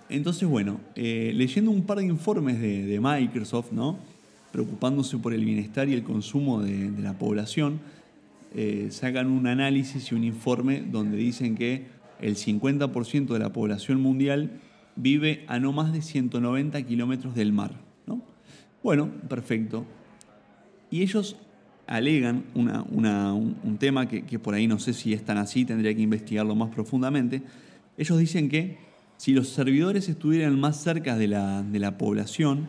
Entonces, 0.08 0.48
bueno, 0.48 0.80
eh, 0.94 1.32
leyendo 1.34 1.70
un 1.70 1.82
par 1.82 1.98
de 1.98 2.04
informes 2.04 2.60
de, 2.60 3.00
Microsoft, 3.00 3.72
¿no? 3.72 3.98
preocupándose 4.52 5.18
por 5.18 5.34
el 5.34 5.44
bienestar 5.44 5.88
y 5.88 5.94
el 5.94 6.02
consumo 6.02 6.62
de, 6.62 6.90
la 7.02 7.14
población, 7.14 7.80
eh, 8.54 8.88
sacan 8.90 9.30
un 9.30 9.46
análisis 9.46 10.10
y 10.12 10.14
un 10.14 10.24
informe 10.24 10.80
donde 10.80 11.16
dicen 11.16 11.56
que 11.56 11.84
el 12.20 12.36
50% 12.36 13.26
de 13.26 13.38
la 13.38 13.52
población 13.52 14.00
mundial 14.00 14.60
vive 14.96 15.44
a 15.46 15.58
no 15.58 15.72
más 15.72 15.92
de 15.92 16.02
190 16.02 16.82
kilómetros 16.82 17.34
del 17.34 17.52
mar. 17.52 17.72
¿no? 18.06 18.22
Bueno, 18.82 19.10
perfecto. 19.28 19.84
Y 20.90 21.02
ellos 21.02 21.36
alegan 21.86 22.44
un, 22.54 23.76
tema 23.78 24.08
que, 24.08 24.38
por 24.38 24.54
ahí 24.54 24.66
no 24.66 24.78
sé 24.78 24.92
si 24.92 25.12
es 25.12 25.24
tan 25.24 25.38
así, 25.38 25.64
tendría 25.64 25.94
que 25.94 26.02
investigarlo 26.02 26.54
más 26.54 26.74
profundamente. 26.74 27.42
Ellos 27.96 28.18
dicen 28.18 28.48
que 28.48 28.78
si 29.16 29.32
los 29.32 29.48
servidores 29.48 30.08
estuvieran 30.08 30.58
más 30.58 30.82
cerca 30.82 31.16
de 31.16 31.28
la, 31.28 31.98
población, 31.98 32.68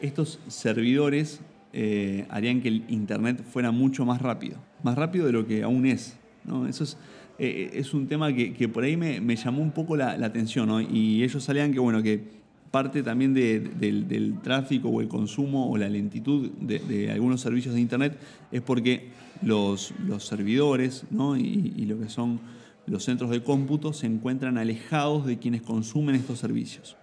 estos 0.00 0.38
servidores 0.48 1.40
eh, 1.72 2.26
harían 2.30 2.60
que 2.60 2.68
el 2.68 2.84
Internet 2.88 3.42
fuera 3.44 3.70
mucho 3.70 4.04
más 4.04 4.22
rápido, 4.22 4.58
más 4.82 4.96
rápido 4.96 5.26
de 5.26 5.32
lo 5.32 5.46
que 5.46 5.62
aún 5.62 5.86
es. 5.86 6.16
¿no? 6.44 6.66
Eso 6.66 6.84
es 6.84 6.96
eh, 7.38 7.70
es 7.74 7.94
un 7.94 8.06
tema 8.06 8.32
que, 8.32 8.68
por 8.68 8.84
ahí 8.84 8.96
me, 8.96 9.36
llamó 9.36 9.62
un 9.62 9.72
poco 9.72 9.96
la, 9.96 10.12
atención, 10.12 10.68
¿no? 10.68 10.80
Y 10.80 11.22
ellos 11.22 11.42
salían 11.42 11.72
que, 11.72 11.80
bueno, 11.80 12.02
que 12.02 12.44
parte 12.70 13.02
también 13.02 13.34
del, 13.34 14.38
tráfico 14.42 14.88
o 14.88 15.00
el 15.00 15.08
consumo 15.08 15.70
o 15.70 15.76
la 15.76 15.88
lentitud 15.88 16.50
de, 16.60 17.10
algunos 17.10 17.40
servicios 17.40 17.74
de 17.74 17.80
Internet 17.80 18.18
es 18.50 18.62
porque 18.62 19.08
los, 19.42 19.94
servidores 20.18 21.04
y, 21.38 21.84
lo 21.86 21.98
que 22.00 22.08
son 22.08 22.40
los 22.86 23.04
centros 23.04 23.30
de 23.30 23.42
cómputo 23.42 23.92
se 23.92 24.06
encuentran 24.06 24.58
alejados 24.58 25.26
de 25.26 25.38
quienes 25.38 25.62
consumen 25.62 26.14
estos 26.14 26.38
servicios. 26.38 26.96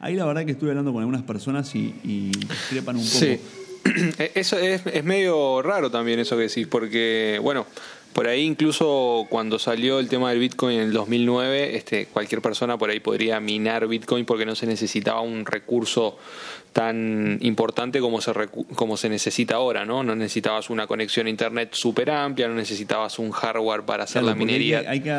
Ahí 0.00 0.16
la 0.16 0.24
verdad 0.24 0.46
que 0.46 0.52
estuve 0.52 0.70
hablando 0.70 0.92
con 0.92 1.00
algunas 1.00 1.22
personas 1.22 1.74
y, 1.74 1.94
y 2.02 2.30
discrepan 2.30 2.96
un 2.96 3.02
poco. 3.02 3.18
Sí. 3.18 3.38
Eso 4.34 4.58
es, 4.58 4.82
es 4.86 5.04
medio 5.04 5.62
raro 5.62 5.90
también 5.90 6.18
eso 6.18 6.36
que 6.36 6.42
decís, 6.44 6.66
porque, 6.66 7.40
bueno, 7.42 7.66
por 8.12 8.26
ahí 8.26 8.42
incluso 8.42 9.26
cuando 9.30 9.58
salió 9.58 10.00
el 10.00 10.08
tema 10.08 10.30
del 10.30 10.40
Bitcoin 10.40 10.76
en 10.76 10.82
el 10.82 10.92
2009, 10.92 11.76
este, 11.76 12.06
cualquier 12.06 12.42
persona 12.42 12.76
por 12.76 12.90
ahí 12.90 12.98
podría 12.98 13.38
minar 13.38 13.86
Bitcoin 13.86 14.24
porque 14.24 14.44
no 14.44 14.56
se 14.56 14.66
necesitaba 14.66 15.20
un 15.20 15.46
recurso 15.46 16.18
tan 16.72 17.38
importante 17.40 18.00
como 18.00 18.20
se, 18.20 18.32
como 18.74 18.96
se 18.96 19.08
necesita 19.08 19.56
ahora, 19.56 19.84
¿no? 19.84 20.02
No 20.02 20.16
necesitabas 20.16 20.70
una 20.70 20.86
conexión 20.86 21.26
a 21.26 21.30
Internet 21.30 21.70
súper 21.72 22.10
amplia, 22.10 22.48
no 22.48 22.54
necesitabas 22.54 23.18
un 23.18 23.30
hardware 23.30 23.82
para 23.82 24.04
hacer 24.04 24.24
la 24.24 24.34
minería. 24.34 24.84
Hay 24.88 25.00
que, 25.00 25.16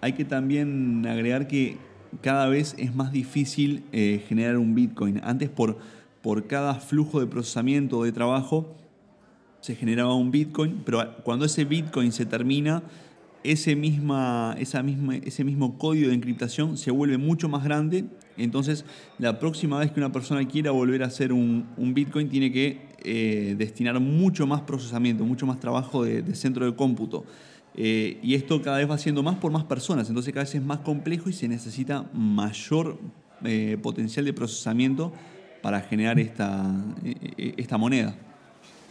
hay 0.00 0.12
que, 0.12 0.24
también 0.24 1.06
agregar 1.06 1.46
que 1.46 1.78
cada 2.20 2.48
vez 2.48 2.74
es 2.78 2.94
más 2.94 3.10
difícil 3.10 3.84
eh, 3.92 4.22
generar 4.28 4.58
un 4.58 4.74
Bitcoin. 4.74 5.20
Antes 5.24 5.48
por, 5.48 5.78
por 6.22 6.46
cada 6.46 6.74
flujo 6.74 7.20
de 7.20 7.26
procesamiento 7.26 7.98
o 7.98 8.04
de 8.04 8.12
trabajo 8.12 8.74
se 9.64 9.74
generaba 9.74 10.14
un 10.14 10.30
Bitcoin, 10.30 10.82
pero 10.84 11.02
cuando 11.22 11.46
ese 11.46 11.64
Bitcoin 11.64 12.12
se 12.12 12.26
termina, 12.26 12.82
ese, 13.42 13.74
misma, 13.74 14.54
esa 14.58 14.82
misma, 14.82 15.16
ese 15.16 15.42
mismo 15.42 15.78
código 15.78 16.08
de 16.08 16.14
encriptación 16.14 16.76
se 16.76 16.90
vuelve 16.90 17.16
mucho 17.16 17.48
más 17.48 17.64
grande. 17.64 18.04
Entonces, 18.36 18.84
la 19.16 19.38
próxima 19.38 19.78
vez 19.78 19.90
que 19.90 20.00
una 20.00 20.12
persona 20.12 20.46
quiera 20.46 20.70
volver 20.70 21.02
a 21.02 21.06
hacer 21.06 21.32
un, 21.32 21.64
Bitcoin, 21.78 22.28
tiene 22.28 22.52
que 22.52 22.88
eh, 23.04 23.54
destinar 23.56 23.98
mucho 24.00 24.46
más 24.46 24.60
procesamiento, 24.60 25.24
mucho 25.24 25.46
más 25.46 25.60
trabajo 25.60 26.04
de, 26.04 26.34
centro 26.34 26.66
de 26.66 26.76
cómputo. 26.76 27.24
Eh, 27.74 28.20
y 28.22 28.34
esto 28.34 28.60
cada 28.60 28.76
vez 28.76 28.90
va 28.90 28.98
siendo 28.98 29.22
más 29.22 29.36
por 29.36 29.50
más 29.50 29.64
personas, 29.64 30.10
entonces 30.10 30.34
cada 30.34 30.44
vez 30.44 30.54
es 30.54 30.62
más 30.62 30.80
complejo 30.80 31.30
y 31.30 31.32
se 31.32 31.48
necesita 31.48 32.04
mayor 32.12 32.98
eh, 33.42 33.78
potencial 33.82 34.26
de 34.26 34.34
procesamiento 34.34 35.10
para 35.62 35.80
generar 35.80 36.18
esta, 36.18 36.70
esta 37.56 37.78
moneda. 37.78 38.14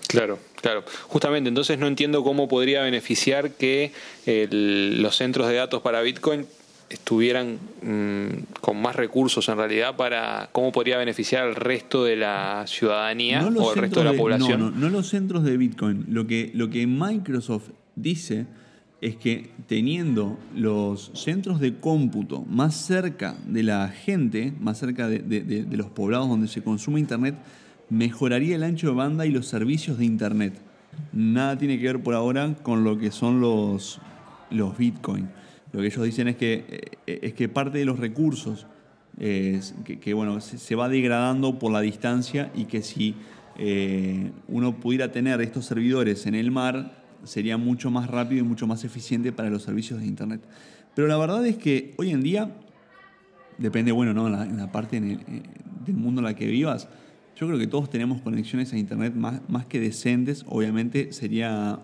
Claro, 0.07 0.39
claro. 0.61 0.83
Justamente, 1.07 1.49
entonces 1.49 1.79
no 1.79 1.87
entiendo 1.87 2.23
cómo 2.23 2.47
podría 2.47 2.81
beneficiar 2.83 3.51
que 3.51 3.91
los 4.25 5.15
centros 5.15 5.47
de 5.47 5.55
datos 5.55 5.81
para 5.81 6.01
Bitcoin 6.01 6.45
estuvieran 6.89 7.57
mm, 7.81 8.59
con 8.61 8.81
más 8.81 8.95
recursos 8.95 9.47
en 9.49 9.57
realidad 9.57 9.95
para 9.95 10.49
cómo 10.51 10.71
podría 10.71 10.97
beneficiar 10.97 11.43
al 11.43 11.55
resto 11.55 12.03
de 12.03 12.15
la 12.15 12.65
ciudadanía 12.67 13.43
o 13.45 13.71
al 13.71 13.77
resto 13.77 13.99
de 13.99 14.05
la 14.05 14.13
población. 14.13 14.59
No, 14.59 14.71
no, 14.71 14.89
los 14.89 15.09
centros 15.09 15.43
de 15.43 15.57
Bitcoin. 15.57 16.05
Lo 16.09 16.27
que, 16.27 16.51
lo 16.53 16.69
que 16.69 16.85
Microsoft 16.85 17.69
dice 17.95 18.45
es 19.01 19.15
que 19.17 19.49
teniendo 19.67 20.37
los 20.55 21.11
centros 21.15 21.59
de 21.59 21.77
cómputo 21.79 22.41
más 22.43 22.75
cerca 22.75 23.35
de 23.45 23.63
la 23.63 23.89
gente, 23.89 24.53
más 24.59 24.77
cerca 24.77 25.09
de 25.09 25.65
los 25.71 25.87
poblados 25.87 26.29
donde 26.29 26.47
se 26.47 26.61
consume 26.61 26.99
Internet, 26.99 27.35
mejoraría 27.89 28.55
el 28.55 28.63
ancho 28.63 28.87
de 28.87 28.93
banda 28.93 29.25
y 29.25 29.31
los 29.31 29.47
servicios 29.47 29.97
de 29.97 30.05
Internet. 30.05 30.53
Nada 31.11 31.57
tiene 31.57 31.79
que 31.79 31.85
ver 31.85 32.03
por 32.03 32.15
ahora 32.15 32.55
con 32.61 32.83
lo 32.83 32.97
que 32.97 33.11
son 33.11 33.41
los, 33.41 33.99
los 34.49 34.77
Bitcoin. 34.77 35.29
Lo 35.71 35.81
que 35.81 35.87
ellos 35.87 36.03
dicen 36.03 36.27
es 36.27 36.35
que, 36.35 36.91
eh, 37.07 37.19
es 37.23 37.33
que 37.33 37.49
parte 37.49 37.79
de 37.79 37.85
los 37.85 37.99
recursos 37.99 38.67
que, 39.17 40.13
bueno, 40.13 40.41
se, 40.41 40.75
va 40.75 40.89
degradando 40.89 41.59
por 41.59 41.71
la 41.71 41.81
distancia 41.81 42.51
y 42.55 42.65
que 42.65 42.81
si 42.81 43.15
eh, 43.57 44.31
uno 44.47 44.79
pudiera 44.79 45.11
tener 45.11 45.39
estos 45.41 45.65
servidores 45.65 46.25
en 46.25 46.35
el 46.35 46.51
mar, 46.51 47.03
sería 47.23 47.57
mucho 47.57 47.91
más 47.91 48.09
rápido 48.09 48.43
y 48.43 48.47
mucho 48.47 48.65
más 48.65 48.83
eficiente 48.83 49.31
para 49.31 49.49
los 49.49 49.63
servicios 49.63 49.99
de 49.99 50.07
Internet. 50.07 50.41
Pero 50.95 51.07
la 51.07 51.17
verdad 51.17 51.45
es 51.45 51.57
que 51.57 51.93
hoy 51.97 52.09
en 52.09 52.23
día, 52.23 52.51
depende, 53.57 53.91
bueno, 53.91 54.13
¿no? 54.13 54.27
en, 54.27 54.57
la, 54.57 54.71
parte 54.71 54.97
eh, 54.97 55.19
del 55.85 55.95
mundo 55.95 56.21
en 56.21 56.25
la 56.25 56.35
que 56.35 56.47
vivas, 56.47 56.87
yo 57.35 57.47
creo 57.47 57.59
que 57.59 57.67
todos 57.67 57.89
tenemos 57.89 58.21
conexiones 58.21 58.73
a 58.73 58.77
Internet 58.77 59.13
más, 59.15 59.41
más 59.49 59.65
que 59.65 59.79
decentes. 59.79 60.45
Obviamente 60.47 61.11
sería 61.13 61.79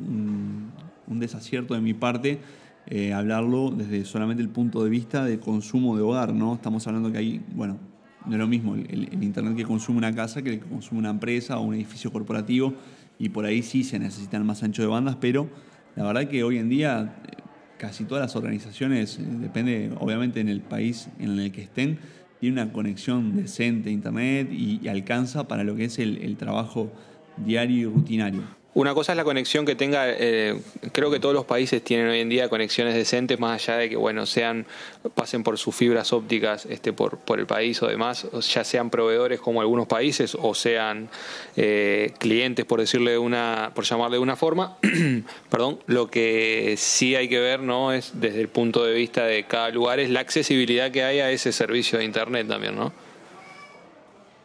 un, 0.00 0.70
un 1.06 1.20
desacierto 1.20 1.74
de 1.74 1.80
mi 1.80 1.94
parte 1.94 2.40
eh, 2.86 3.14
hablarlo 3.14 3.70
desde 3.70 4.04
solamente 4.04 4.42
el 4.42 4.50
punto 4.50 4.84
de 4.84 4.90
vista 4.90 5.24
de 5.24 5.40
consumo 5.40 5.96
de 5.96 6.02
hogar, 6.02 6.34
¿no? 6.34 6.54
Estamos 6.54 6.86
hablando 6.86 7.10
que 7.10 7.16
hay, 7.16 7.40
bueno, 7.54 7.78
no 8.26 8.32
es 8.32 8.38
lo 8.38 8.46
mismo 8.46 8.74
el, 8.74 9.22
Internet 9.22 9.56
que 9.56 9.64
consume 9.64 9.98
una 9.98 10.14
casa 10.14 10.42
que 10.42 10.60
consume 10.60 10.98
una 10.98 11.08
empresa 11.08 11.58
o 11.58 11.62
un 11.62 11.74
edificio 11.74 12.12
corporativo, 12.12 12.74
y 13.18 13.30
por 13.30 13.46
ahí 13.46 13.62
sí 13.62 13.84
se 13.84 13.98
necesitan 13.98 14.44
más 14.44 14.62
ancho 14.62 14.82
de 14.82 14.88
bandas, 14.88 15.16
pero 15.18 15.48
la 15.96 16.04
verdad 16.04 16.28
que 16.28 16.44
hoy 16.44 16.58
en 16.58 16.68
día 16.68 17.16
eh, 17.26 17.36
casi 17.78 18.04
todas 18.04 18.20
las 18.20 18.36
organizaciones, 18.36 19.18
eh, 19.18 19.22
depende 19.26 19.90
obviamente 19.98 20.40
en 20.40 20.50
el 20.50 20.60
país 20.60 21.08
en 21.18 21.38
el 21.38 21.52
que 21.52 21.62
estén, 21.62 21.98
tienen 22.44 22.62
una 22.62 22.72
conexión 22.74 23.36
decente 23.36 23.88
a 23.88 23.92
Internet 23.92 24.52
y, 24.52 24.86
alcanza 24.88 25.48
para 25.48 25.64
lo 25.64 25.76
que 25.76 25.86
es 25.86 25.98
el 25.98 26.36
trabajo 26.36 26.92
diario 27.38 27.76
y 27.76 27.84
rutinario. 27.92 28.63
Una 28.74 28.92
cosa 28.92 29.12
es 29.12 29.16
la 29.16 29.22
conexión 29.22 29.64
que 29.64 29.76
tenga, 29.76 30.06
eh, 30.08 30.60
creo 30.90 31.08
que 31.08 31.20
todos 31.20 31.32
los 31.32 31.44
países 31.44 31.82
tienen 31.84 32.08
hoy 32.08 32.18
en 32.18 32.28
día 32.28 32.48
conexiones 32.48 32.96
decentes, 32.96 33.38
más 33.38 33.62
allá 33.62 33.78
de 33.78 33.88
que 33.88 33.96
bueno 33.96 34.26
sean 34.26 34.66
pasen 35.14 35.44
por 35.44 35.58
sus 35.58 35.76
fibras 35.76 36.12
ópticas 36.12 36.66
este, 36.66 36.92
por, 36.92 37.18
por 37.18 37.38
el 37.38 37.46
país 37.46 37.80
o 37.84 37.86
demás, 37.86 38.26
ya 38.52 38.64
sean 38.64 38.90
proveedores 38.90 39.38
como 39.38 39.60
algunos 39.60 39.86
países 39.86 40.36
o 40.40 40.54
sean 40.54 41.08
eh, 41.56 42.14
clientes, 42.18 42.64
por 42.64 42.80
decirle 42.80 43.16
una, 43.16 43.70
por 43.76 43.84
llamarle 43.84 44.16
de 44.16 44.22
una 44.22 44.34
forma. 44.34 44.76
Perdón, 45.50 45.78
lo 45.86 46.10
que 46.10 46.74
sí 46.76 47.14
hay 47.14 47.28
que 47.28 47.38
ver, 47.38 47.60
no, 47.60 47.92
es 47.92 48.12
desde 48.14 48.40
el 48.40 48.48
punto 48.48 48.84
de 48.84 48.92
vista 48.92 49.24
de 49.24 49.44
cada 49.44 49.68
lugar 49.70 50.00
es 50.00 50.10
la 50.10 50.18
accesibilidad 50.18 50.90
que 50.90 51.04
hay 51.04 51.20
a 51.20 51.30
ese 51.30 51.52
servicio 51.52 52.00
de 52.00 52.06
internet 52.06 52.48
también, 52.48 52.74
¿no? 52.74 52.92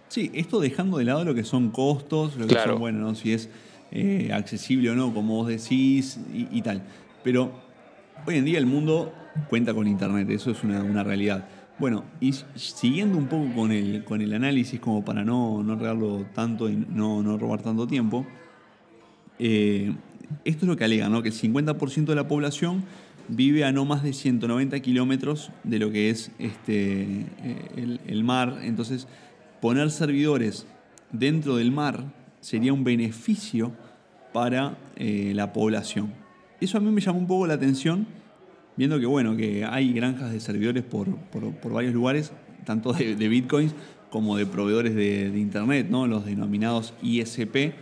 Sí, 0.09 0.29
esto 0.36 0.59
dejando 0.59 0.98
de 0.98 1.05
lado 1.05 1.24
lo 1.25 1.33
que 1.33 1.43
son 1.43 1.69
costos, 1.69 2.36
lo 2.36 2.45
que 2.45 2.55
son, 2.55 2.79
bueno, 2.79 3.00
¿no? 3.00 3.15
si 3.15 3.33
es 3.33 3.50
eh, 3.91 4.31
accesible 4.34 4.91
o 4.91 4.96
no, 4.96 5.13
como 5.13 5.36
vos 5.36 5.48
decís, 5.48 6.19
y, 6.34 6.62
tal. 6.62 6.84
Pero 7.24 7.51
hoy 8.25 8.38
en 8.38 8.46
día 8.46 8.60
el 8.60 8.65
mundo 8.65 9.13
cuenta 9.50 9.74
con 9.74 9.88
Internet, 9.88 10.29
eso 10.29 10.51
es 10.51 10.63
una, 10.63 11.03
realidad. 11.03 11.48
Bueno, 11.79 12.03
y 12.19 12.34
siguiendo 12.55 13.17
un 13.17 13.27
poco 13.27 13.53
con 13.55 13.72
el, 13.72 14.03
con 14.03 14.22
el 14.22 14.34
análisis, 14.34 14.79
como 14.79 15.03
para 15.03 15.24
no, 15.24 15.63
no 15.63 15.75
regarlo 15.75 16.25
tanto 16.34 16.69
y 16.69 16.75
no, 16.75 17.24
no 17.24 17.38
robar 17.38 17.62
tanto 17.62 17.88
tiempo, 17.88 18.27
eh, 19.39 19.96
esto 20.43 20.65
es 20.65 20.67
lo 20.67 20.75
que 20.75 20.84
alega, 20.84 21.10
¿no? 21.10 21.24
que 21.24 21.29
el 21.29 21.36
50% 21.36 22.05
de 22.05 22.15
la 22.15 22.27
población 22.27 22.84
vive 23.29 23.63
a 23.63 23.72
no 23.72 23.86
más 23.86 24.03
de 24.03 24.13
190 24.13 24.79
kilómetros 24.81 25.51
de 25.63 25.79
lo 25.79 25.91
que 25.91 26.10
es 26.10 26.31
este, 26.38 27.01
eh, 27.01 27.25
el, 27.77 28.01
el 28.05 28.24
mar. 28.24 28.60
Entonces, 28.62 29.08
poner 29.62 29.89
servidores 29.91 30.67
dentro 31.12 31.55
del 31.55 31.72
mar 31.72 32.18
sería 32.41 32.74
un 32.74 32.84
beneficio 32.84 33.72
para 34.34 34.77
eh, 34.96 35.34
la 35.36 35.53
población. 35.53 36.13
Eso 36.62 36.77
a 36.77 36.81
mí 36.81 36.91
me 36.91 37.01
llamó 37.01 37.19
un 37.19 37.27
poco 37.27 37.48
la 37.48 37.55
atención, 37.55 38.08
viendo 38.75 38.99
que, 38.99 39.06
bueno, 39.06 39.36
que 39.36 39.65
hay 39.65 39.93
granjas 39.93 40.32
de 40.32 40.39
servidores 40.39 40.84
por, 40.84 41.08
varios 41.71 41.93
lugares, 41.93 42.32
tanto 42.65 42.93
de, 42.93 43.15
bitcoins 43.15 43.73
como 44.10 44.38
de 44.38 44.45
proveedores 44.45 44.95
de, 44.95 45.28
Internet, 45.38 45.88
¿no? 45.89 46.08
los 46.08 46.25
denominados 46.25 46.93
ISP, 47.02 47.73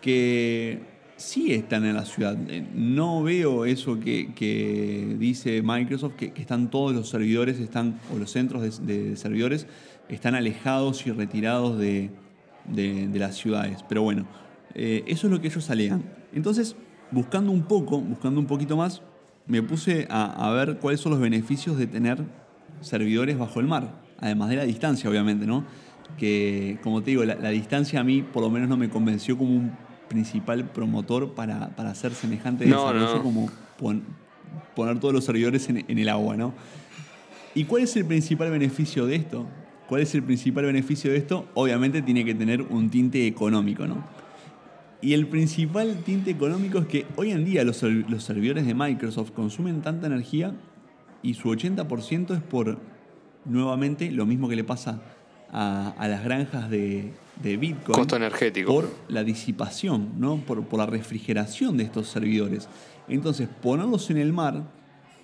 que 0.00 0.80
sí 1.16 1.52
están 1.52 1.84
en 1.84 1.94
la 1.94 2.04
ciudad. 2.04 2.36
Eh, 2.48 2.66
no 2.74 3.22
veo 3.22 3.64
eso 3.64 4.00
que, 4.00 5.16
dice 5.18 5.62
Microsoft, 5.62 6.14
que, 6.14 6.32
están 6.36 6.70
todos 6.70 6.94
los 6.94 7.08
servidores, 7.08 7.60
están, 7.60 8.00
o 8.12 8.18
los 8.18 8.30
centros 8.30 8.84
de 8.86 9.16
servidores, 9.16 9.66
están 10.08 10.34
alejados 10.34 11.06
y 11.06 11.12
retirados 11.12 11.78
de, 11.78 12.10
de, 12.66 13.08
las 13.18 13.36
ciudades. 13.36 13.84
Pero 13.88 14.02
bueno, 14.02 14.26
eh, 14.74 15.04
eso 15.06 15.26
es 15.26 15.32
lo 15.32 15.40
que 15.40 15.48
ellos 15.48 15.68
alegan. 15.70 16.04
Entonces, 16.32 16.76
buscando 17.10 17.52
un 17.52 17.62
poco, 17.62 18.00
buscando 18.00 18.40
un 18.40 18.46
poquito 18.46 18.76
más, 18.76 19.02
me 19.46 19.62
puse 19.62 20.06
a, 20.10 20.50
ver 20.52 20.78
cuáles 20.78 21.00
son 21.00 21.12
los 21.12 21.20
beneficios 21.20 21.76
de 21.76 21.86
tener 21.86 22.18
servidores 22.80 23.38
bajo 23.38 23.60
el 23.60 23.66
mar, 23.66 24.00
además 24.20 24.50
de 24.50 24.56
la 24.56 24.64
distancia, 24.64 25.10
obviamente, 25.10 25.46
¿no? 25.46 25.64
Que, 26.16 26.78
como 26.82 27.02
te 27.02 27.10
digo, 27.10 27.24
la, 27.24 27.50
distancia 27.50 28.00
a 28.00 28.04
mí 28.04 28.22
por 28.22 28.42
lo 28.42 28.50
menos 28.50 28.68
no 28.68 28.76
me 28.76 28.88
convenció 28.88 29.36
como 29.36 29.54
un 29.54 29.72
principal 30.08 30.70
promotor 30.70 31.34
para, 31.34 31.72
hacer 31.76 32.12
semejante 32.12 32.64
desarrollo 32.64 33.22
como 33.22 33.50
poner 34.74 35.00
todos 35.00 35.12
los 35.12 35.24
servidores 35.24 35.68
en, 35.68 35.84
en 35.88 35.98
el 35.98 36.08
agua, 36.08 36.36
¿no? 36.36 36.54
¿Y 37.54 37.64
cuál 37.64 37.82
es 37.82 37.96
el 37.96 38.04
principal 38.04 38.50
beneficio 38.50 39.06
de 39.06 39.16
esto? 39.16 39.46
¿Cuál 39.92 40.00
es 40.00 40.14
el 40.14 40.22
principal 40.22 40.64
beneficio 40.64 41.10
de 41.10 41.18
esto? 41.18 41.50
Obviamente 41.52 42.00
tiene 42.00 42.24
que 42.24 42.34
tener 42.34 42.62
un 42.62 42.88
tinte 42.88 43.26
económico, 43.26 43.86
¿no? 43.86 44.02
Y 45.02 45.12
el 45.12 45.26
principal 45.26 45.98
tinte 46.02 46.30
económico 46.30 46.78
es 46.78 46.86
que 46.86 47.04
hoy 47.16 47.30
en 47.30 47.44
día 47.44 47.62
los, 47.62 47.76
servidores 47.76 48.64
de 48.64 48.72
Microsoft 48.72 49.32
consumen 49.32 49.82
tanta 49.82 50.06
energía 50.06 50.54
y 51.22 51.34
su 51.34 51.50
80% 51.50 52.34
es 52.34 52.40
por, 52.40 52.78
nuevamente, 53.44 54.10
lo 54.10 54.24
mismo 54.24 54.48
que 54.48 54.56
le 54.56 54.64
pasa 54.64 55.02
a, 55.52 55.94
las 56.08 56.24
granjas 56.24 56.70
de, 56.70 57.12
Bitcoin. 57.42 57.94
Costo 57.94 58.16
energético. 58.16 58.72
Por 58.72 58.88
la 59.08 59.22
disipación, 59.24 60.12
¿no? 60.18 60.38
Por, 60.38 60.64
por, 60.64 60.78
la 60.78 60.86
refrigeración 60.86 61.76
de 61.76 61.84
estos 61.84 62.08
servidores. 62.08 62.66
Entonces, 63.08 63.46
ponerlos 63.60 64.08
en 64.08 64.16
el 64.16 64.32
mar 64.32 64.62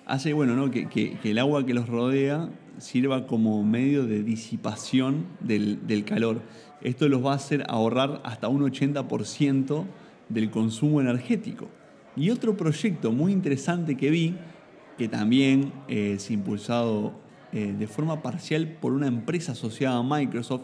hace, 0.05 0.31
bueno, 0.33 0.55
¿no? 0.55 0.69
que, 0.69 0.87
que 0.87 1.17
el 1.23 1.39
agua 1.39 1.65
que 1.65 1.73
los 1.73 1.89
rodea 1.89 2.51
sirva 2.79 3.27
como 3.27 3.63
medio 3.63 4.05
de 4.05 4.23
disipación 4.23 5.25
del, 5.39 6.03
calor. 6.05 6.41
Esto 6.81 7.07
los 7.07 7.25
va 7.25 7.33
a 7.33 7.35
hacer 7.35 7.63
ahorrar 7.67 8.21
hasta 8.23 8.47
un 8.47 8.61
80% 8.61 9.85
del 10.29 10.49
consumo 10.49 11.01
energético. 11.01 11.67
Y 12.15 12.29
otro 12.31 12.57
proyecto 12.57 13.11
muy 13.11 13.31
interesante 13.31 13.95
que 13.95 14.09
vi, 14.09 14.35
que 14.97 15.07
también 15.07 15.71
es 15.87 16.31
impulsado 16.31 17.13
eh, 17.51 17.73
de 17.77 17.87
forma 17.87 18.21
parcial 18.21 18.77
por 18.79 18.93
una 18.93 19.07
empresa 19.07 19.53
asociada 19.53 19.97
a 19.97 20.03
Microsoft, 20.03 20.63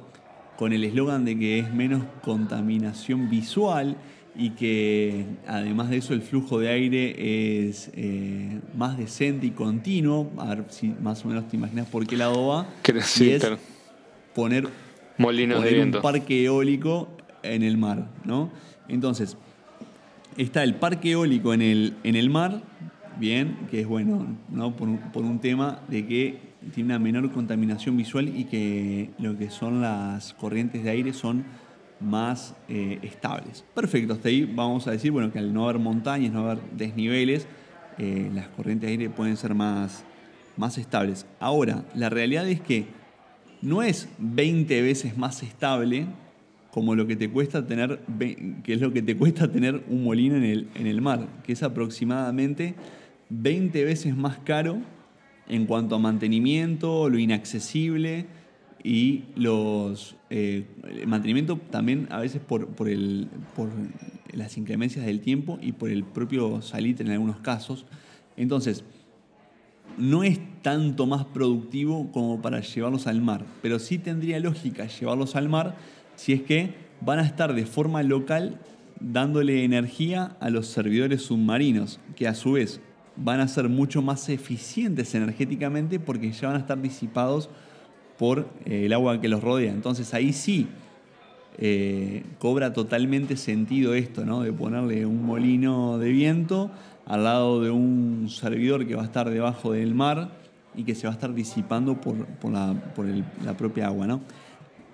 con 0.57 0.71
el 0.71 0.83
eslogan 0.83 1.25
de 1.25 1.37
que 1.37 1.59
es 1.59 1.73
menos 1.73 2.03
contaminación 2.23 3.29
visual 3.29 3.97
y 4.37 4.51
que 4.51 5.25
además 5.47 5.89
de 5.89 5.97
eso 5.97 6.13
el 6.13 6.21
flujo 6.21 6.59
de 6.59 6.69
aire 6.69 7.67
es 7.67 7.89
eh, 7.93 8.59
más 8.75 8.97
decente 8.97 9.47
y 9.47 9.51
continuo. 9.51 10.31
A 10.37 10.55
ver 10.55 10.65
si 10.69 10.87
más 11.01 11.23
o 11.23 11.29
menos 11.29 11.47
te 11.47 11.55
imaginas 11.55 11.87
por 11.87 12.05
qué 12.05 12.17
lado 12.17 12.47
va. 12.47 12.67
Sí, 13.03 13.31
es 13.31 13.47
poner, 14.33 14.67
Molinos 15.17 15.63
de 15.63 15.81
un 15.81 15.91
parque 16.01 16.43
eólico 16.43 17.07
en 17.43 17.63
el 17.63 17.77
mar. 17.77 18.09
¿no? 18.25 18.51
Entonces, 18.89 19.37
está 20.37 20.63
el 20.63 20.75
parque 20.75 21.11
eólico 21.11 21.53
en 21.53 21.61
el, 21.61 21.93
en 22.03 22.15
el 22.15 22.29
mar, 22.29 22.61
bien, 23.17 23.57
que 23.71 23.81
es 23.81 23.87
bueno 23.87 24.27
¿no? 24.49 24.75
por, 24.75 24.89
por 25.11 25.23
un 25.23 25.39
tema 25.39 25.79
de 25.87 26.05
que 26.05 26.39
tiene 26.73 26.89
una 26.89 26.99
menor 26.99 27.31
contaminación 27.31 27.95
visual 27.95 28.27
y 28.27 28.45
que 28.45 29.11
lo 29.19 29.37
que 29.37 29.49
son 29.49 29.81
las 29.81 30.33
corrientes 30.33 30.83
de 30.83 30.89
aire 30.89 31.13
son 31.13 31.45
más 32.05 32.55
eh, 32.69 32.99
estables. 33.01 33.65
Perfecto, 33.73 34.13
hasta 34.13 34.29
ahí 34.29 34.45
vamos 34.45 34.87
a 34.87 34.91
decir 34.91 35.11
bueno, 35.11 35.31
que 35.31 35.39
al 35.39 35.53
no 35.53 35.65
haber 35.65 35.79
montañas, 35.79 36.31
no 36.31 36.49
haber 36.49 36.63
desniveles, 36.71 37.47
eh, 37.97 38.29
las 38.33 38.47
corrientes 38.49 38.87
de 38.87 38.91
aire 38.91 39.09
pueden 39.09 39.35
ser 39.37 39.53
más, 39.53 40.03
más 40.55 40.77
estables. 40.77 41.25
Ahora, 41.39 41.83
la 41.95 42.09
realidad 42.09 42.47
es 42.47 42.61
que 42.61 42.85
no 43.61 43.81
es 43.81 44.07
20 44.19 44.81
veces 44.81 45.17
más 45.17 45.43
estable 45.43 46.05
como 46.71 46.93
lo 46.93 47.07
que 47.07 47.15
te 47.15 47.29
cuesta 47.29 47.65
tener, 47.65 47.99
que 48.63 48.73
es 48.73 48.81
lo 48.81 48.91
que 48.91 49.01
te 49.01 49.15
cuesta 49.15 49.49
tener 49.49 49.83
un 49.87 50.03
molino 50.03 50.35
en 50.35 50.43
el, 50.43 50.67
en 50.75 50.87
el 50.87 51.01
mar, 51.01 51.25
que 51.43 51.53
es 51.53 51.63
aproximadamente 51.63 52.75
20 53.29 53.83
veces 53.85 54.15
más 54.15 54.37
caro 54.39 54.79
en 55.47 55.65
cuanto 55.65 55.95
a 55.95 55.99
mantenimiento, 55.99 57.09
lo 57.09 57.17
inaccesible 57.17 58.25
y 58.85 59.23
los 59.35 60.15
eh, 60.29 60.67
el 60.87 61.07
mantenimiento 61.07 61.59
también 61.71 62.07
a 62.11 62.19
veces 62.19 62.39
por, 62.39 62.67
por, 62.67 62.87
el, 62.87 63.27
por 63.55 63.69
las 64.31 64.57
inclemencias 64.57 65.07
del 65.07 65.21
tiempo 65.21 65.57
y 65.59 65.71
por 65.71 65.89
el 65.89 66.03
propio 66.03 66.61
salitre 66.61 67.03
en 67.07 67.13
algunos 67.13 67.39
casos. 67.39 67.87
Entonces, 68.37 68.83
no 69.97 70.23
es 70.23 70.39
tanto 70.61 71.07
más 71.07 71.25
productivo 71.25 72.11
como 72.11 72.43
para 72.43 72.59
llevarlos 72.59 73.07
al 73.07 73.23
mar, 73.23 73.43
pero 73.63 73.79
sí 73.79 73.97
tendría 73.97 74.39
lógica 74.39 74.85
llevarlos 74.85 75.35
al 75.35 75.49
mar 75.49 75.75
si 76.15 76.33
es 76.33 76.43
que 76.43 76.75
van 77.01 77.17
a 77.17 77.23
estar 77.23 77.55
de 77.55 77.65
forma 77.65 78.03
local 78.03 78.59
dándole 78.99 79.63
energía 79.63 80.37
a 80.39 80.51
los 80.51 80.67
servidores 80.67 81.23
submarinos, 81.23 81.99
que 82.15 82.27
a 82.27 82.35
su 82.35 82.51
vez 82.51 82.81
van 83.15 83.39
a 83.39 83.47
ser 83.47 83.67
mucho 83.67 84.03
más 84.03 84.29
eficientes 84.29 85.15
energéticamente 85.15 85.99
porque 85.99 86.31
ya 86.31 86.49
van 86.49 86.57
a 86.57 86.59
estar 86.59 86.79
disipados 86.79 87.49
por 88.17 88.47
eh, 88.65 88.85
el 88.85 88.93
agua 88.93 89.21
que 89.21 89.27
los 89.27 89.43
rodea. 89.43 89.71
Entonces 89.71 90.13
ahí 90.13 90.33
sí 90.33 90.67
eh, 91.57 92.23
cobra 92.39 92.73
totalmente 92.73 93.37
sentido 93.37 93.93
esto, 93.93 94.25
¿no? 94.25 94.41
De 94.41 94.51
ponerle 94.51 95.05
un 95.05 95.25
molino 95.25 95.97
de 95.97 96.09
viento 96.09 96.71
al 97.05 97.23
lado 97.23 97.61
de 97.61 97.71
un 97.71 98.27
servidor 98.29 98.87
que 98.87 98.95
va 98.95 99.03
a 99.03 99.05
estar 99.05 99.29
debajo 99.29 99.73
del 99.73 99.93
mar 99.93 100.31
y 100.75 100.83
que 100.83 100.95
se 100.95 101.07
va 101.07 101.13
a 101.13 101.15
estar 101.15 101.33
disipando 101.33 102.01
por, 102.01 102.15
la, 102.51 102.75
la, 103.43 103.55
propia 103.55 103.87
agua, 103.87 104.07
¿no? 104.07 104.21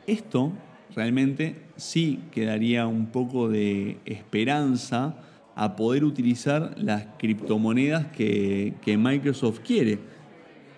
Esto 0.06 0.52
realmente 0.96 1.56
sí 1.78 2.20
quedaría 2.32 2.86
un 2.86 3.08
poco 3.08 3.50
de 3.50 3.98
esperanza 4.06 5.16
a 5.56 5.76
poder 5.76 6.04
utilizar 6.04 6.74
las 6.78 7.06
criptomonedas 7.18 8.08
que, 8.08 8.74
Microsoft 8.86 9.60
quiere. 9.60 10.00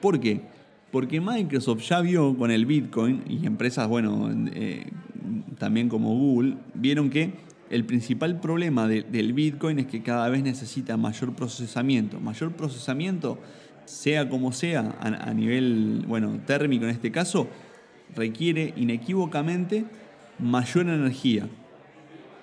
¿Por 0.02 0.20
qué? 0.20 0.42
Porque 0.94 1.20
Microsoft 1.20 1.82
ya 1.90 2.02
vio 2.02 2.38
con 2.38 2.52
el 2.52 2.68
Bitcoin 2.68 3.24
y 3.28 3.48
empresas, 3.48 3.88
bueno, 3.88 4.30
eh, 4.54 4.92
también 5.58 5.90
como 5.90 6.16
Google, 6.16 6.58
vieron 6.76 7.10
que 7.10 7.34
el 7.72 7.84
principal 7.84 8.40
problema 8.40 8.88
del 8.88 9.34
Bitcoin 9.34 9.80
es 9.80 9.88
que 9.88 10.04
cada 10.04 10.30
vez 10.30 10.44
necesita 10.44 10.96
mayor 10.96 11.34
procesamiento. 11.34 12.20
Mayor 12.20 12.52
procesamiento, 12.52 13.40
sea 13.86 14.30
como 14.30 14.52
sea, 14.52 14.96
a, 15.00 15.34
nivel 15.34 16.06
bueno, 16.08 16.40
térmico 16.46 16.84
en 16.86 16.92
este 16.92 17.12
caso, 17.12 17.48
requiere 18.16 18.76
inequívocamente 18.78 19.86
mayor 20.38 20.88
energía. 20.90 21.48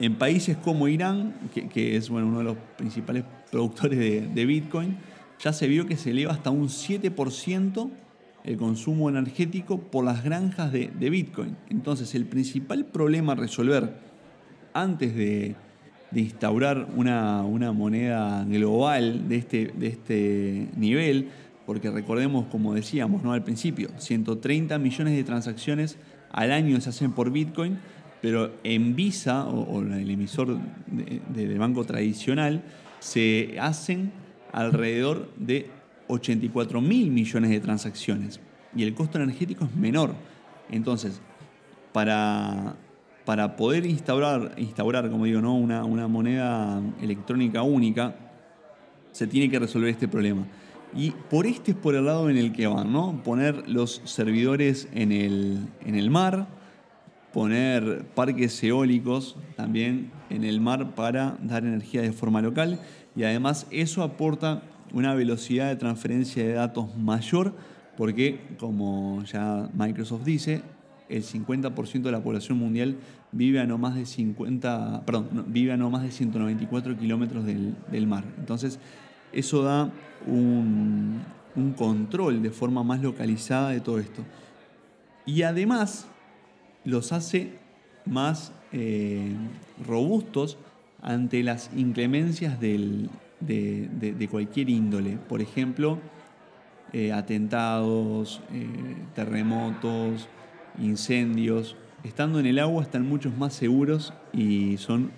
En 0.00 0.16
países 0.16 0.56
como 0.56 0.88
Irán, 0.88 1.36
que, 1.72 1.96
es 1.96 2.10
bueno, 2.10 2.26
uno 2.26 2.38
de 2.38 2.44
los 2.46 2.56
principales 2.76 3.22
productores 3.52 3.96
de, 4.34 4.44
Bitcoin, 4.44 4.96
ya 5.38 5.52
se 5.52 5.68
vio 5.68 5.86
que 5.86 5.96
se 5.96 6.10
eleva 6.10 6.32
hasta 6.32 6.50
un 6.50 6.66
7% 6.66 7.90
el 8.44 8.56
consumo 8.56 9.08
energético 9.08 9.78
por 9.78 10.04
las 10.04 10.24
granjas 10.24 10.72
de, 10.72 10.88
Bitcoin. 11.10 11.56
Entonces, 11.68 12.14
el 12.14 12.26
principal 12.26 12.86
problema 12.86 13.32
a 13.32 13.36
resolver 13.36 13.94
antes 14.72 15.14
de, 15.14 15.56
instaurar 16.14 16.88
una, 16.96 17.42
moneda 17.72 18.44
global 18.44 19.28
de 19.28 19.36
este, 19.36 19.72
de 19.76 19.86
este 19.86 20.68
nivel, 20.76 21.28
porque 21.66 21.90
recordemos, 21.90 22.46
como 22.46 22.74
decíamos 22.74 23.22
¿no? 23.22 23.32
al 23.32 23.44
principio, 23.44 23.90
130 23.98 24.78
millones 24.78 25.14
de 25.14 25.22
transacciones 25.22 25.98
al 26.32 26.52
año 26.52 26.80
se 26.80 26.90
hacen 26.90 27.12
por 27.12 27.30
Bitcoin, 27.30 27.78
pero 28.20 28.52
en 28.64 28.94
Visa 28.96 29.46
o, 29.46 29.80
el 29.80 30.10
emisor 30.10 30.58
de, 30.88 31.58
banco 31.58 31.84
tradicional 31.84 32.62
se 32.98 33.56
hacen 33.60 34.12
alrededor 34.52 35.30
de 35.36 35.70
84 36.10 36.80
mil 36.80 37.10
millones 37.10 37.50
de 37.50 37.60
transacciones 37.60 38.40
y 38.74 38.82
el 38.82 38.94
costo 38.94 39.18
energético 39.18 39.64
es 39.64 39.74
menor. 39.74 40.14
Entonces, 40.70 41.20
para, 41.92 42.76
para 43.24 43.56
poder 43.56 43.86
instaurar, 43.86 44.54
instaurar, 44.56 45.10
como 45.10 45.24
digo, 45.24 45.40
¿no? 45.40 45.56
una, 45.56 45.84
una 45.84 46.08
moneda 46.08 46.80
electrónica 47.00 47.62
única, 47.62 48.14
se 49.12 49.26
tiene 49.26 49.50
que 49.50 49.58
resolver 49.58 49.90
este 49.90 50.08
problema. 50.08 50.46
Y 50.94 51.12
por 51.12 51.46
este 51.46 51.72
es 51.72 51.76
por 51.76 51.94
el 51.94 52.06
lado 52.06 52.28
en 52.30 52.36
el 52.36 52.52
que 52.52 52.66
van, 52.66 52.92
¿no? 52.92 53.22
Poner 53.22 53.68
los 53.68 54.02
servidores 54.04 54.88
en 54.92 55.12
el, 55.12 55.68
en 55.84 55.94
el 55.94 56.10
mar, 56.10 56.48
poner 57.32 58.06
parques 58.14 58.62
eólicos 58.64 59.36
también 59.56 60.10
en 60.30 60.42
el 60.42 60.60
mar 60.60 60.94
para 60.94 61.36
dar 61.42 61.64
energía 61.64 62.02
de 62.02 62.12
forma 62.12 62.42
local 62.42 62.80
y 63.14 63.22
además 63.22 63.68
eso 63.70 64.02
aporta 64.02 64.62
una 64.92 65.14
velocidad 65.14 65.68
de 65.68 65.76
transferencia 65.76 66.44
de 66.44 66.52
datos 66.52 66.96
mayor 66.96 67.54
porque, 67.96 68.40
como 68.58 69.22
ya 69.24 69.68
Microsoft 69.74 70.24
dice, 70.24 70.62
el 71.10 71.22
50% 71.22 72.02
de 72.02 72.12
la 72.12 72.22
población 72.22 72.56
mundial 72.56 72.96
vive 73.30 73.60
a 73.60 73.66
no 73.66 73.76
más 73.76 73.94
de 73.94 74.06
50, 74.06 75.02
perdón, 75.04 75.44
vive 75.48 75.72
a 75.72 75.76
no 75.76 75.90
más 75.90 76.02
de 76.02 76.10
194 76.10 76.96
kilómetros 76.96 77.44
del, 77.44 77.74
del, 77.90 78.06
mar. 78.06 78.24
Entonces, 78.38 78.78
eso 79.32 79.62
da 79.62 79.92
un, 80.26 81.20
un 81.56 81.72
control 81.72 82.42
de 82.42 82.50
forma 82.50 82.82
más 82.82 83.02
localizada 83.02 83.68
de 83.68 83.80
todo 83.80 83.98
esto. 83.98 84.24
Y 85.26 85.42
además, 85.42 86.06
los 86.84 87.12
hace 87.12 87.58
más 88.06 88.52
eh, 88.72 89.34
robustos 89.86 90.56
ante 91.02 91.42
las 91.42 91.70
inclemencias 91.76 92.60
de, 93.40 94.28
cualquier 94.30 94.68
índole. 94.68 95.18
Por 95.28 95.40
ejemplo, 95.40 95.98
eh, 96.92 97.12
atentados, 97.12 98.42
eh, 98.52 98.66
terremotos, 99.14 100.28
incendios. 100.78 101.76
Estando 102.04 102.40
en 102.40 102.46
el 102.46 102.58
agua 102.58 102.82
están 102.82 103.06
muchos 103.06 103.36
más 103.36 103.52
seguros 103.52 104.12
y 104.32 104.76
son 104.78 105.10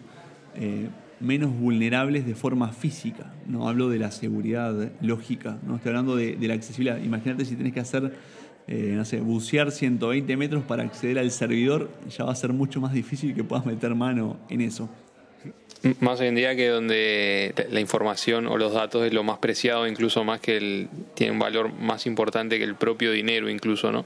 menos 1.20 1.56
vulnerables 1.56 2.26
de 2.26 2.34
forma 2.34 2.68
física. 2.72 3.32
No 3.46 3.68
hablo 3.68 3.88
de 3.88 3.98
la 3.98 4.10
seguridad 4.10 4.90
lógica, 5.00 5.58
no 5.66 5.76
estoy 5.76 5.90
hablando 5.90 6.16
de, 6.16 6.36
de 6.36 6.48
la 6.48 6.54
accesibilidad. 6.54 6.98
Imagínate 6.98 7.44
si 7.44 7.54
tienes 7.54 7.72
que 7.72 7.80
hacer 7.80 8.12
eh, 8.68 8.94
no 8.94 9.04
sé, 9.04 9.20
bucear 9.20 9.72
120 9.72 10.36
metros 10.36 10.62
para 10.62 10.84
acceder 10.84 11.18
al 11.18 11.30
servidor, 11.32 11.90
ya 12.08 12.24
va 12.24 12.32
a 12.32 12.36
ser 12.36 12.52
mucho 12.52 12.80
más 12.80 12.92
difícil 12.92 13.34
que 13.34 13.42
puedas 13.42 13.66
meter 13.66 13.94
mano 13.94 14.38
en 14.48 14.60
eso. 14.60 14.88
Más 16.00 16.20
hoy 16.20 16.28
en 16.28 16.36
día 16.36 16.54
que 16.54 16.68
donde 16.68 17.54
la 17.70 17.80
información 17.80 18.46
o 18.46 18.56
los 18.56 18.72
datos 18.72 19.04
es 19.04 19.12
lo 19.12 19.24
más 19.24 19.38
preciado, 19.38 19.88
incluso 19.88 20.22
más 20.22 20.40
que 20.40 20.56
el, 20.56 20.88
tiene 21.14 21.32
un 21.32 21.40
valor 21.40 21.72
más 21.72 22.06
importante 22.06 22.58
que 22.58 22.64
el 22.64 22.76
propio 22.76 23.10
dinero, 23.10 23.50
incluso, 23.50 23.90
¿no? 23.90 24.04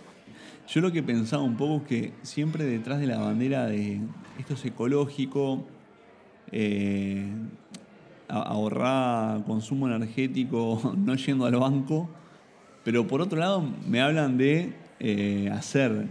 Yo 0.68 0.80
lo 0.80 0.90
que 0.90 1.02
pensaba 1.02 1.42
un 1.42 1.56
poco 1.56 1.82
es 1.82 1.88
que 1.88 2.12
siempre 2.22 2.64
detrás 2.64 2.98
de 2.98 3.06
la 3.06 3.18
bandera 3.18 3.66
de 3.66 4.00
esto 4.38 4.54
es 4.54 4.64
ecológico, 4.64 5.66
eh, 6.50 7.26
ahorrar 8.28 9.44
consumo 9.44 9.86
energético 9.86 10.94
no 10.96 11.14
yendo 11.14 11.44
al 11.44 11.56
banco, 11.56 12.08
pero 12.84 13.06
por 13.06 13.20
otro 13.20 13.38
lado, 13.38 13.62
me 13.86 14.00
hablan 14.00 14.38
de 14.38 14.72
eh, 14.98 15.50
hacer 15.52 16.06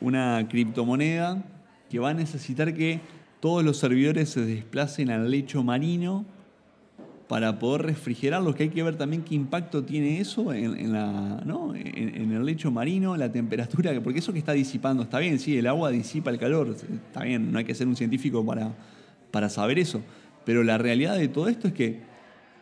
una 0.00 0.46
criptomoneda 0.48 1.44
que 1.90 1.98
va 1.98 2.10
a 2.10 2.14
necesitar 2.14 2.74
que 2.74 3.00
todos 3.40 3.64
los 3.64 3.76
servidores 3.78 4.30
se 4.30 4.40
desplacen 4.44 5.10
al 5.10 5.30
lecho 5.30 5.62
marino 5.62 6.24
para 7.28 7.58
poder 7.58 7.82
refrigerarlos, 7.82 8.54
que 8.54 8.64
hay 8.64 8.68
que 8.68 8.82
ver 8.82 8.96
también 8.96 9.22
qué 9.22 9.34
impacto 9.34 9.82
tiene 9.82 10.20
eso 10.20 10.52
en, 10.52 10.94
el 10.94 12.44
lecho 12.44 12.70
marino, 12.70 13.16
la 13.16 13.32
temperatura, 13.32 13.92
porque 14.02 14.20
eso 14.20 14.32
que 14.32 14.38
está 14.38 14.52
disipando, 14.52 15.02
está 15.02 15.18
bien, 15.18 15.38
sí, 15.40 15.58
el 15.58 15.66
agua 15.66 15.90
disipa 15.90 16.30
el 16.30 16.38
calor, 16.38 16.76
está 17.06 17.24
bien, 17.24 17.50
no 17.50 17.58
hay 17.58 17.64
que 17.64 17.74
ser 17.74 17.88
un 17.88 17.96
científico 17.96 18.46
para, 18.46 18.72
para 19.32 19.48
saber 19.48 19.78
eso, 19.78 20.02
pero 20.44 20.62
la 20.62 20.78
realidad 20.78 21.16
de 21.16 21.26
todo 21.26 21.48
esto 21.48 21.66
es 21.66 21.74
que 21.74 22.00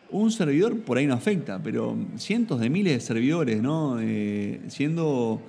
un 0.09 0.31
servidor 0.31 0.79
por 0.79 0.97
ahí 0.97 1.05
no 1.05 1.13
afecta, 1.13 1.61
pero 1.61 1.95
cientos 2.17 2.59
de 2.59 2.69
miles 2.69 2.93
de 2.93 2.99
servidores, 2.99 3.61
¿no? 3.61 3.99
Eh, 3.99 4.61
siendo 4.67 5.41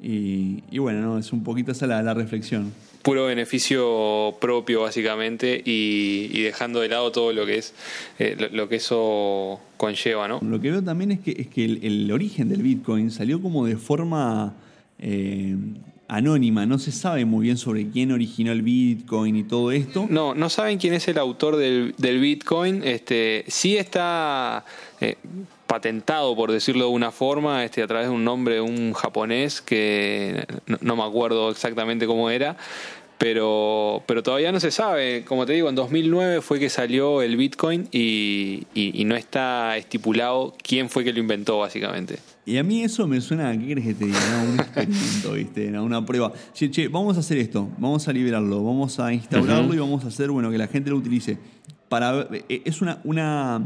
y, 0.00 0.78
bueno, 0.78 1.00
¿no? 1.00 1.18
es 1.18 1.32
un 1.32 1.42
poquito 1.42 1.72
esa 1.72 1.86
la 1.86 2.14
reflexión 2.14 2.72
puro 3.04 3.26
beneficio 3.26 4.34
propio 4.40 4.80
básicamente 4.80 5.62
y, 5.64 6.42
dejando 6.42 6.80
de 6.80 6.88
lado 6.88 7.12
todo 7.12 7.32
lo 7.32 7.44
que 7.44 7.58
es 7.58 7.74
eh, 8.18 8.48
lo, 8.50 8.68
que 8.68 8.76
eso 8.76 9.60
conlleva, 9.76 10.26
¿no? 10.26 10.40
Lo 10.42 10.58
que 10.58 10.70
veo 10.70 10.82
también 10.82 11.12
es 11.12 11.20
que, 11.20 11.32
es 11.32 11.46
que 11.48 11.64
el, 11.66 12.10
origen 12.10 12.48
del 12.48 12.62
Bitcoin 12.62 13.10
salió 13.10 13.42
como 13.42 13.66
de 13.66 13.76
forma 13.76 14.54
eh, 14.98 15.54
anónima, 16.08 16.64
no 16.64 16.78
se 16.78 16.92
sabe 16.92 17.26
muy 17.26 17.44
bien 17.44 17.58
sobre 17.58 17.90
quién 17.90 18.10
originó 18.10 18.52
el 18.52 18.62
Bitcoin 18.62 19.36
y 19.36 19.44
todo 19.44 19.70
esto. 19.70 20.06
No, 20.08 20.34
no 20.34 20.48
saben 20.48 20.78
quién 20.78 20.94
es 20.94 21.06
el 21.06 21.18
autor 21.18 21.56
del, 21.56 21.94
Bitcoin, 21.98 22.82
este, 22.84 23.44
sí 23.48 23.76
está 23.76 24.64
eh, 25.02 25.16
patentado, 25.66 26.36
por 26.36 26.52
decirlo 26.52 26.86
de 26.86 26.90
una 26.90 27.10
forma, 27.10 27.64
este, 27.64 27.82
a 27.82 27.86
través 27.86 28.08
de 28.08 28.14
un 28.14 28.24
nombre 28.24 28.56
de 28.56 28.60
un 28.60 28.92
japonés 28.92 29.60
que 29.60 30.46
no, 30.80 30.96
me 30.96 31.02
acuerdo 31.02 31.50
exactamente 31.50 32.06
cómo 32.06 32.30
era, 32.30 32.56
pero, 33.18 34.02
pero 34.06 34.22
todavía 34.22 34.52
no 34.52 34.60
se 34.60 34.70
sabe. 34.70 35.24
Como 35.24 35.46
te 35.46 35.52
digo, 35.52 35.68
en 35.68 35.74
2009 35.74 36.40
fue 36.42 36.58
que 36.58 36.68
salió 36.68 37.22
el 37.22 37.36
Bitcoin 37.36 37.88
y, 37.92 38.66
no 39.06 39.16
está 39.16 39.76
estipulado 39.76 40.54
quién 40.62 40.90
fue 40.90 41.04
que 41.04 41.12
lo 41.12 41.20
inventó, 41.20 41.58
básicamente. 41.58 42.18
Y 42.46 42.58
a 42.58 42.62
mí 42.62 42.82
eso 42.82 43.06
me 43.06 43.20
suena, 43.20 43.52
¿qué 43.58 43.72
crees 43.72 43.86
que 43.86 43.94
te 43.94 44.04
diga? 44.06 44.44
Un 44.48 44.60
experimento, 44.60 45.32
¿viste? 45.34 45.78
Una 45.78 46.04
prueba. 46.04 46.32
Che, 46.52 46.70
che, 46.70 46.88
vamos 46.88 47.16
a 47.16 47.20
hacer 47.20 47.38
esto, 47.38 47.68
vamos 47.78 48.06
a 48.06 48.12
liberarlo, 48.12 48.62
vamos 48.62 48.98
a 49.00 49.12
instaurarlo 49.12 49.72
y 49.72 49.78
vamos 49.78 50.04
a 50.04 50.08
hacer, 50.08 50.30
bueno, 50.30 50.50
que 50.50 50.58
la 50.58 50.66
gente 50.66 50.90
lo 50.90 50.96
utilice. 50.96 51.38
Para, 51.88 52.28
eh, 52.48 52.62
es 52.64 52.82
una, 52.82 53.00
una 53.04 53.62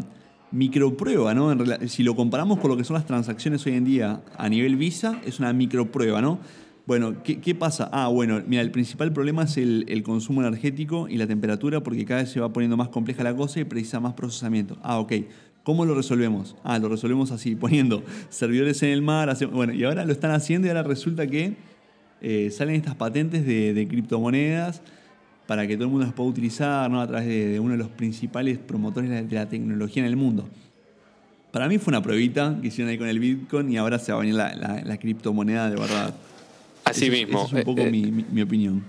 microprueba, 0.50 1.34
¿no? 1.34 1.54
si 1.88 2.02
lo 2.02 2.16
comparamos 2.16 2.58
con 2.58 2.70
lo 2.70 2.76
que 2.76 2.84
son 2.84 2.94
las 2.94 3.06
transacciones 3.06 3.64
hoy 3.66 3.74
en 3.74 3.84
día 3.84 4.22
a 4.36 4.48
nivel 4.48 4.76
Visa, 4.76 5.20
es 5.24 5.38
una 5.38 5.52
microprueba, 5.52 6.20
¿no? 6.20 6.38
Bueno, 6.86 7.22
¿qué, 7.22 7.54
pasa? 7.54 7.90
Ah, 7.92 8.08
bueno, 8.08 8.42
mira, 8.46 8.62
el 8.62 8.70
principal 8.70 9.12
problema 9.12 9.42
es 9.42 9.58
el, 9.58 10.02
consumo 10.02 10.40
energético 10.40 11.06
y 11.06 11.18
la 11.18 11.26
temperatura 11.26 11.82
porque 11.82 12.06
cada 12.06 12.22
vez 12.22 12.30
se 12.30 12.40
va 12.40 12.50
poniendo 12.50 12.78
más 12.78 12.88
compleja 12.88 13.22
la 13.22 13.36
cosa 13.36 13.60
y 13.60 13.64
precisa 13.64 14.00
más 14.00 14.14
procesamiento. 14.14 14.78
Ah, 14.82 14.98
ok. 14.98 15.12
¿Cómo 15.64 15.84
lo 15.84 15.94
resolvemos? 15.94 16.56
Ah, 16.64 16.78
lo 16.78 16.88
resolvemos 16.88 17.30
así, 17.30 17.54
poniendo 17.56 18.02
servidores 18.30 18.82
en 18.82 18.88
el 18.88 19.02
mar. 19.02 19.36
bueno, 19.52 19.74
y 19.74 19.84
ahora 19.84 20.06
lo 20.06 20.12
están 20.12 20.30
haciendo 20.30 20.66
y 20.66 20.70
ahora 20.70 20.82
resulta 20.82 21.26
que 21.26 21.56
eh, 22.22 22.50
salen 22.50 22.76
estas 22.76 22.94
patentes 22.94 23.44
de 23.44 23.86
criptomonedas 23.86 24.80
para 25.48 25.66
que 25.66 25.76
todo 25.76 25.84
el 25.84 25.90
mundo 25.90 26.04
las 26.04 26.14
pueda 26.14 26.28
utilizar 26.28 26.90
¿no? 26.90 27.00
a 27.00 27.06
través 27.06 27.26
de, 27.26 27.58
uno 27.58 27.72
de 27.72 27.78
los 27.78 27.88
principales 27.88 28.58
promotores 28.58 29.08
de 29.08 29.34
la, 29.34 29.48
tecnología 29.48 30.02
en 30.02 30.06
el 30.06 30.14
mundo. 30.14 30.46
Para 31.50 31.68
mí 31.68 31.78
fue 31.78 31.90
una 31.90 32.02
pruebita 32.02 32.58
que 32.60 32.68
hicieron 32.68 32.90
ahí 32.90 32.98
con 32.98 33.08
el 33.08 33.18
Bitcoin 33.18 33.72
y 33.72 33.78
ahora 33.78 33.98
se 33.98 34.12
va 34.12 34.18
a 34.18 34.20
venir 34.20 34.34
la, 34.34 34.96
criptomoneda 34.98 35.70
de 35.70 35.76
verdad. 35.76 36.14
Así 36.84 37.10
mismo. 37.10 37.46
es 37.46 37.52
un 37.54 37.62
poco 37.62 37.80
eh, 37.80 37.88
eh, 37.88 38.24
mi, 38.30 38.42
opinión. 38.42 38.84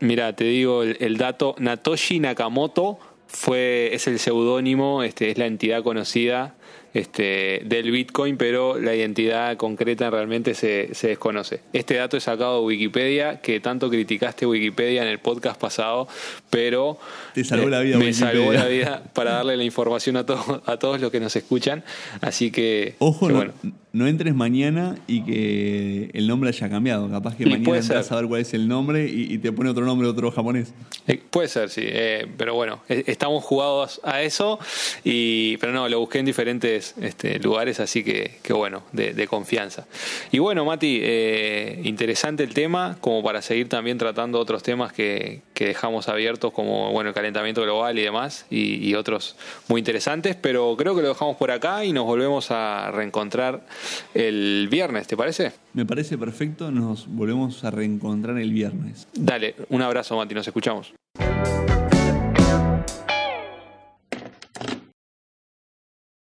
mira, 0.00 0.36
te 0.36 0.44
digo 0.44 0.82
el, 0.82 1.16
dato. 1.16 1.54
Natoshi 1.58 2.20
Nakamoto 2.20 2.98
fue, 3.26 3.88
es 3.94 4.06
el 4.06 4.18
seudónimo, 4.18 5.02
este, 5.02 5.30
es 5.30 5.38
la 5.38 5.46
entidad 5.46 5.82
conocida 5.82 6.56
este, 6.94 7.62
del 7.64 7.90
Bitcoin, 7.90 8.36
pero 8.36 8.78
la 8.78 8.94
identidad 8.94 9.56
concreta 9.56 10.08
realmente 10.10 10.54
se, 10.54 10.90
desconoce. 11.02 11.60
Este 11.72 11.94
dato 11.96 12.16
es 12.16 12.22
sacado 12.22 12.60
de 12.60 12.66
Wikipedia, 12.66 13.40
que 13.40 13.58
tanto 13.58 13.90
criticaste 13.90 14.46
Wikipedia 14.46 15.02
en 15.02 15.08
el 15.08 15.18
podcast 15.18 15.60
pasado, 15.60 16.06
pero 16.50 16.98
Te 17.34 17.42
salvó 17.42 17.68
la 17.68 17.80
vida, 17.80 17.98
me 17.98 18.12
salvó 18.12 18.52
la 18.52 18.66
vida 18.66 19.02
para 19.12 19.32
darle 19.32 19.56
la 19.56 19.64
información 19.64 20.16
a, 20.16 20.20
a 20.20 20.76
todos 20.78 21.00
los 21.00 21.10
que 21.10 21.18
nos 21.18 21.34
escuchan. 21.34 21.82
Así 22.20 22.52
que, 22.52 22.94
ojo, 23.00 23.28
no, 23.28 23.52
no, 23.92 24.06
entres 24.06 24.34
mañana 24.34 24.96
y 25.08 25.24
que 25.24 26.10
el 26.14 26.28
nombre 26.28 26.50
haya 26.50 26.68
cambiado. 26.70 27.10
Capaz 27.10 27.34
que 27.36 27.44
mañana 27.44 27.78
entras 27.78 28.12
a 28.12 28.16
ver 28.16 28.26
cuál 28.26 28.40
es 28.42 28.54
el 28.54 28.68
nombre 28.68 29.08
y, 29.08 29.38
te 29.38 29.50
pone 29.50 29.70
otro 29.70 29.84
nombre, 29.84 30.06
otro 30.06 30.30
japonés. 30.30 30.72
Eh, 31.08 31.20
puede 31.28 31.48
ser, 31.48 31.70
sí. 31.70 31.82
Eh, 31.84 32.28
pero 32.36 32.54
bueno, 32.54 32.82
eh, 32.88 33.02
estamos 33.08 33.42
jugados 33.42 34.00
a 34.04 34.22
eso, 34.22 34.60
y, 35.02 35.56
pero 35.56 35.72
no, 35.72 35.88
lo 35.88 35.98
busqué 35.98 36.20
en 36.20 36.26
diferentes 36.26 36.83
este, 37.00 37.38
lugares, 37.38 37.80
así 37.80 38.04
que, 38.04 38.38
bueno, 38.50 38.82
de, 38.92 39.26
confianza. 39.26 39.86
Y 40.30 40.38
bueno, 40.38 40.64
Mati, 40.64 41.00
eh, 41.02 41.80
interesante 41.84 42.42
el 42.42 42.52
tema, 42.52 42.98
como 43.00 43.22
para 43.22 43.40
seguir 43.42 43.68
también 43.68 43.98
tratando 43.98 44.38
otros 44.38 44.62
temas 44.62 44.92
que, 44.92 45.42
dejamos 45.54 46.08
abiertos, 46.08 46.52
como 46.52 46.92
bueno, 46.92 47.08
el 47.08 47.14
calentamiento 47.14 47.62
global 47.62 47.98
y 47.98 48.02
demás, 48.02 48.46
y, 48.50 48.94
otros 48.94 49.34
muy 49.66 49.80
interesantes, 49.80 50.36
pero 50.36 50.76
creo 50.76 50.94
que 50.94 51.02
lo 51.02 51.08
dejamos 51.08 51.36
por 51.36 51.50
acá 51.50 51.84
y 51.84 51.92
nos 51.92 52.04
volvemos 52.04 52.50
a 52.50 52.90
reencontrar 52.92 53.66
el 54.14 54.68
viernes, 54.70 55.06
¿te 55.08 55.16
parece? 55.16 55.52
Me 55.72 55.84
parece 55.84 56.16
perfecto, 56.16 56.70
nos 56.70 57.08
volvemos 57.08 57.64
a 57.64 57.70
reencontrar 57.70 58.38
el 58.38 58.52
viernes. 58.52 59.08
Dale, 59.14 59.56
un 59.70 59.82
abrazo, 59.82 60.16
Mati, 60.16 60.34
nos 60.34 60.46
escuchamos. 60.46 60.94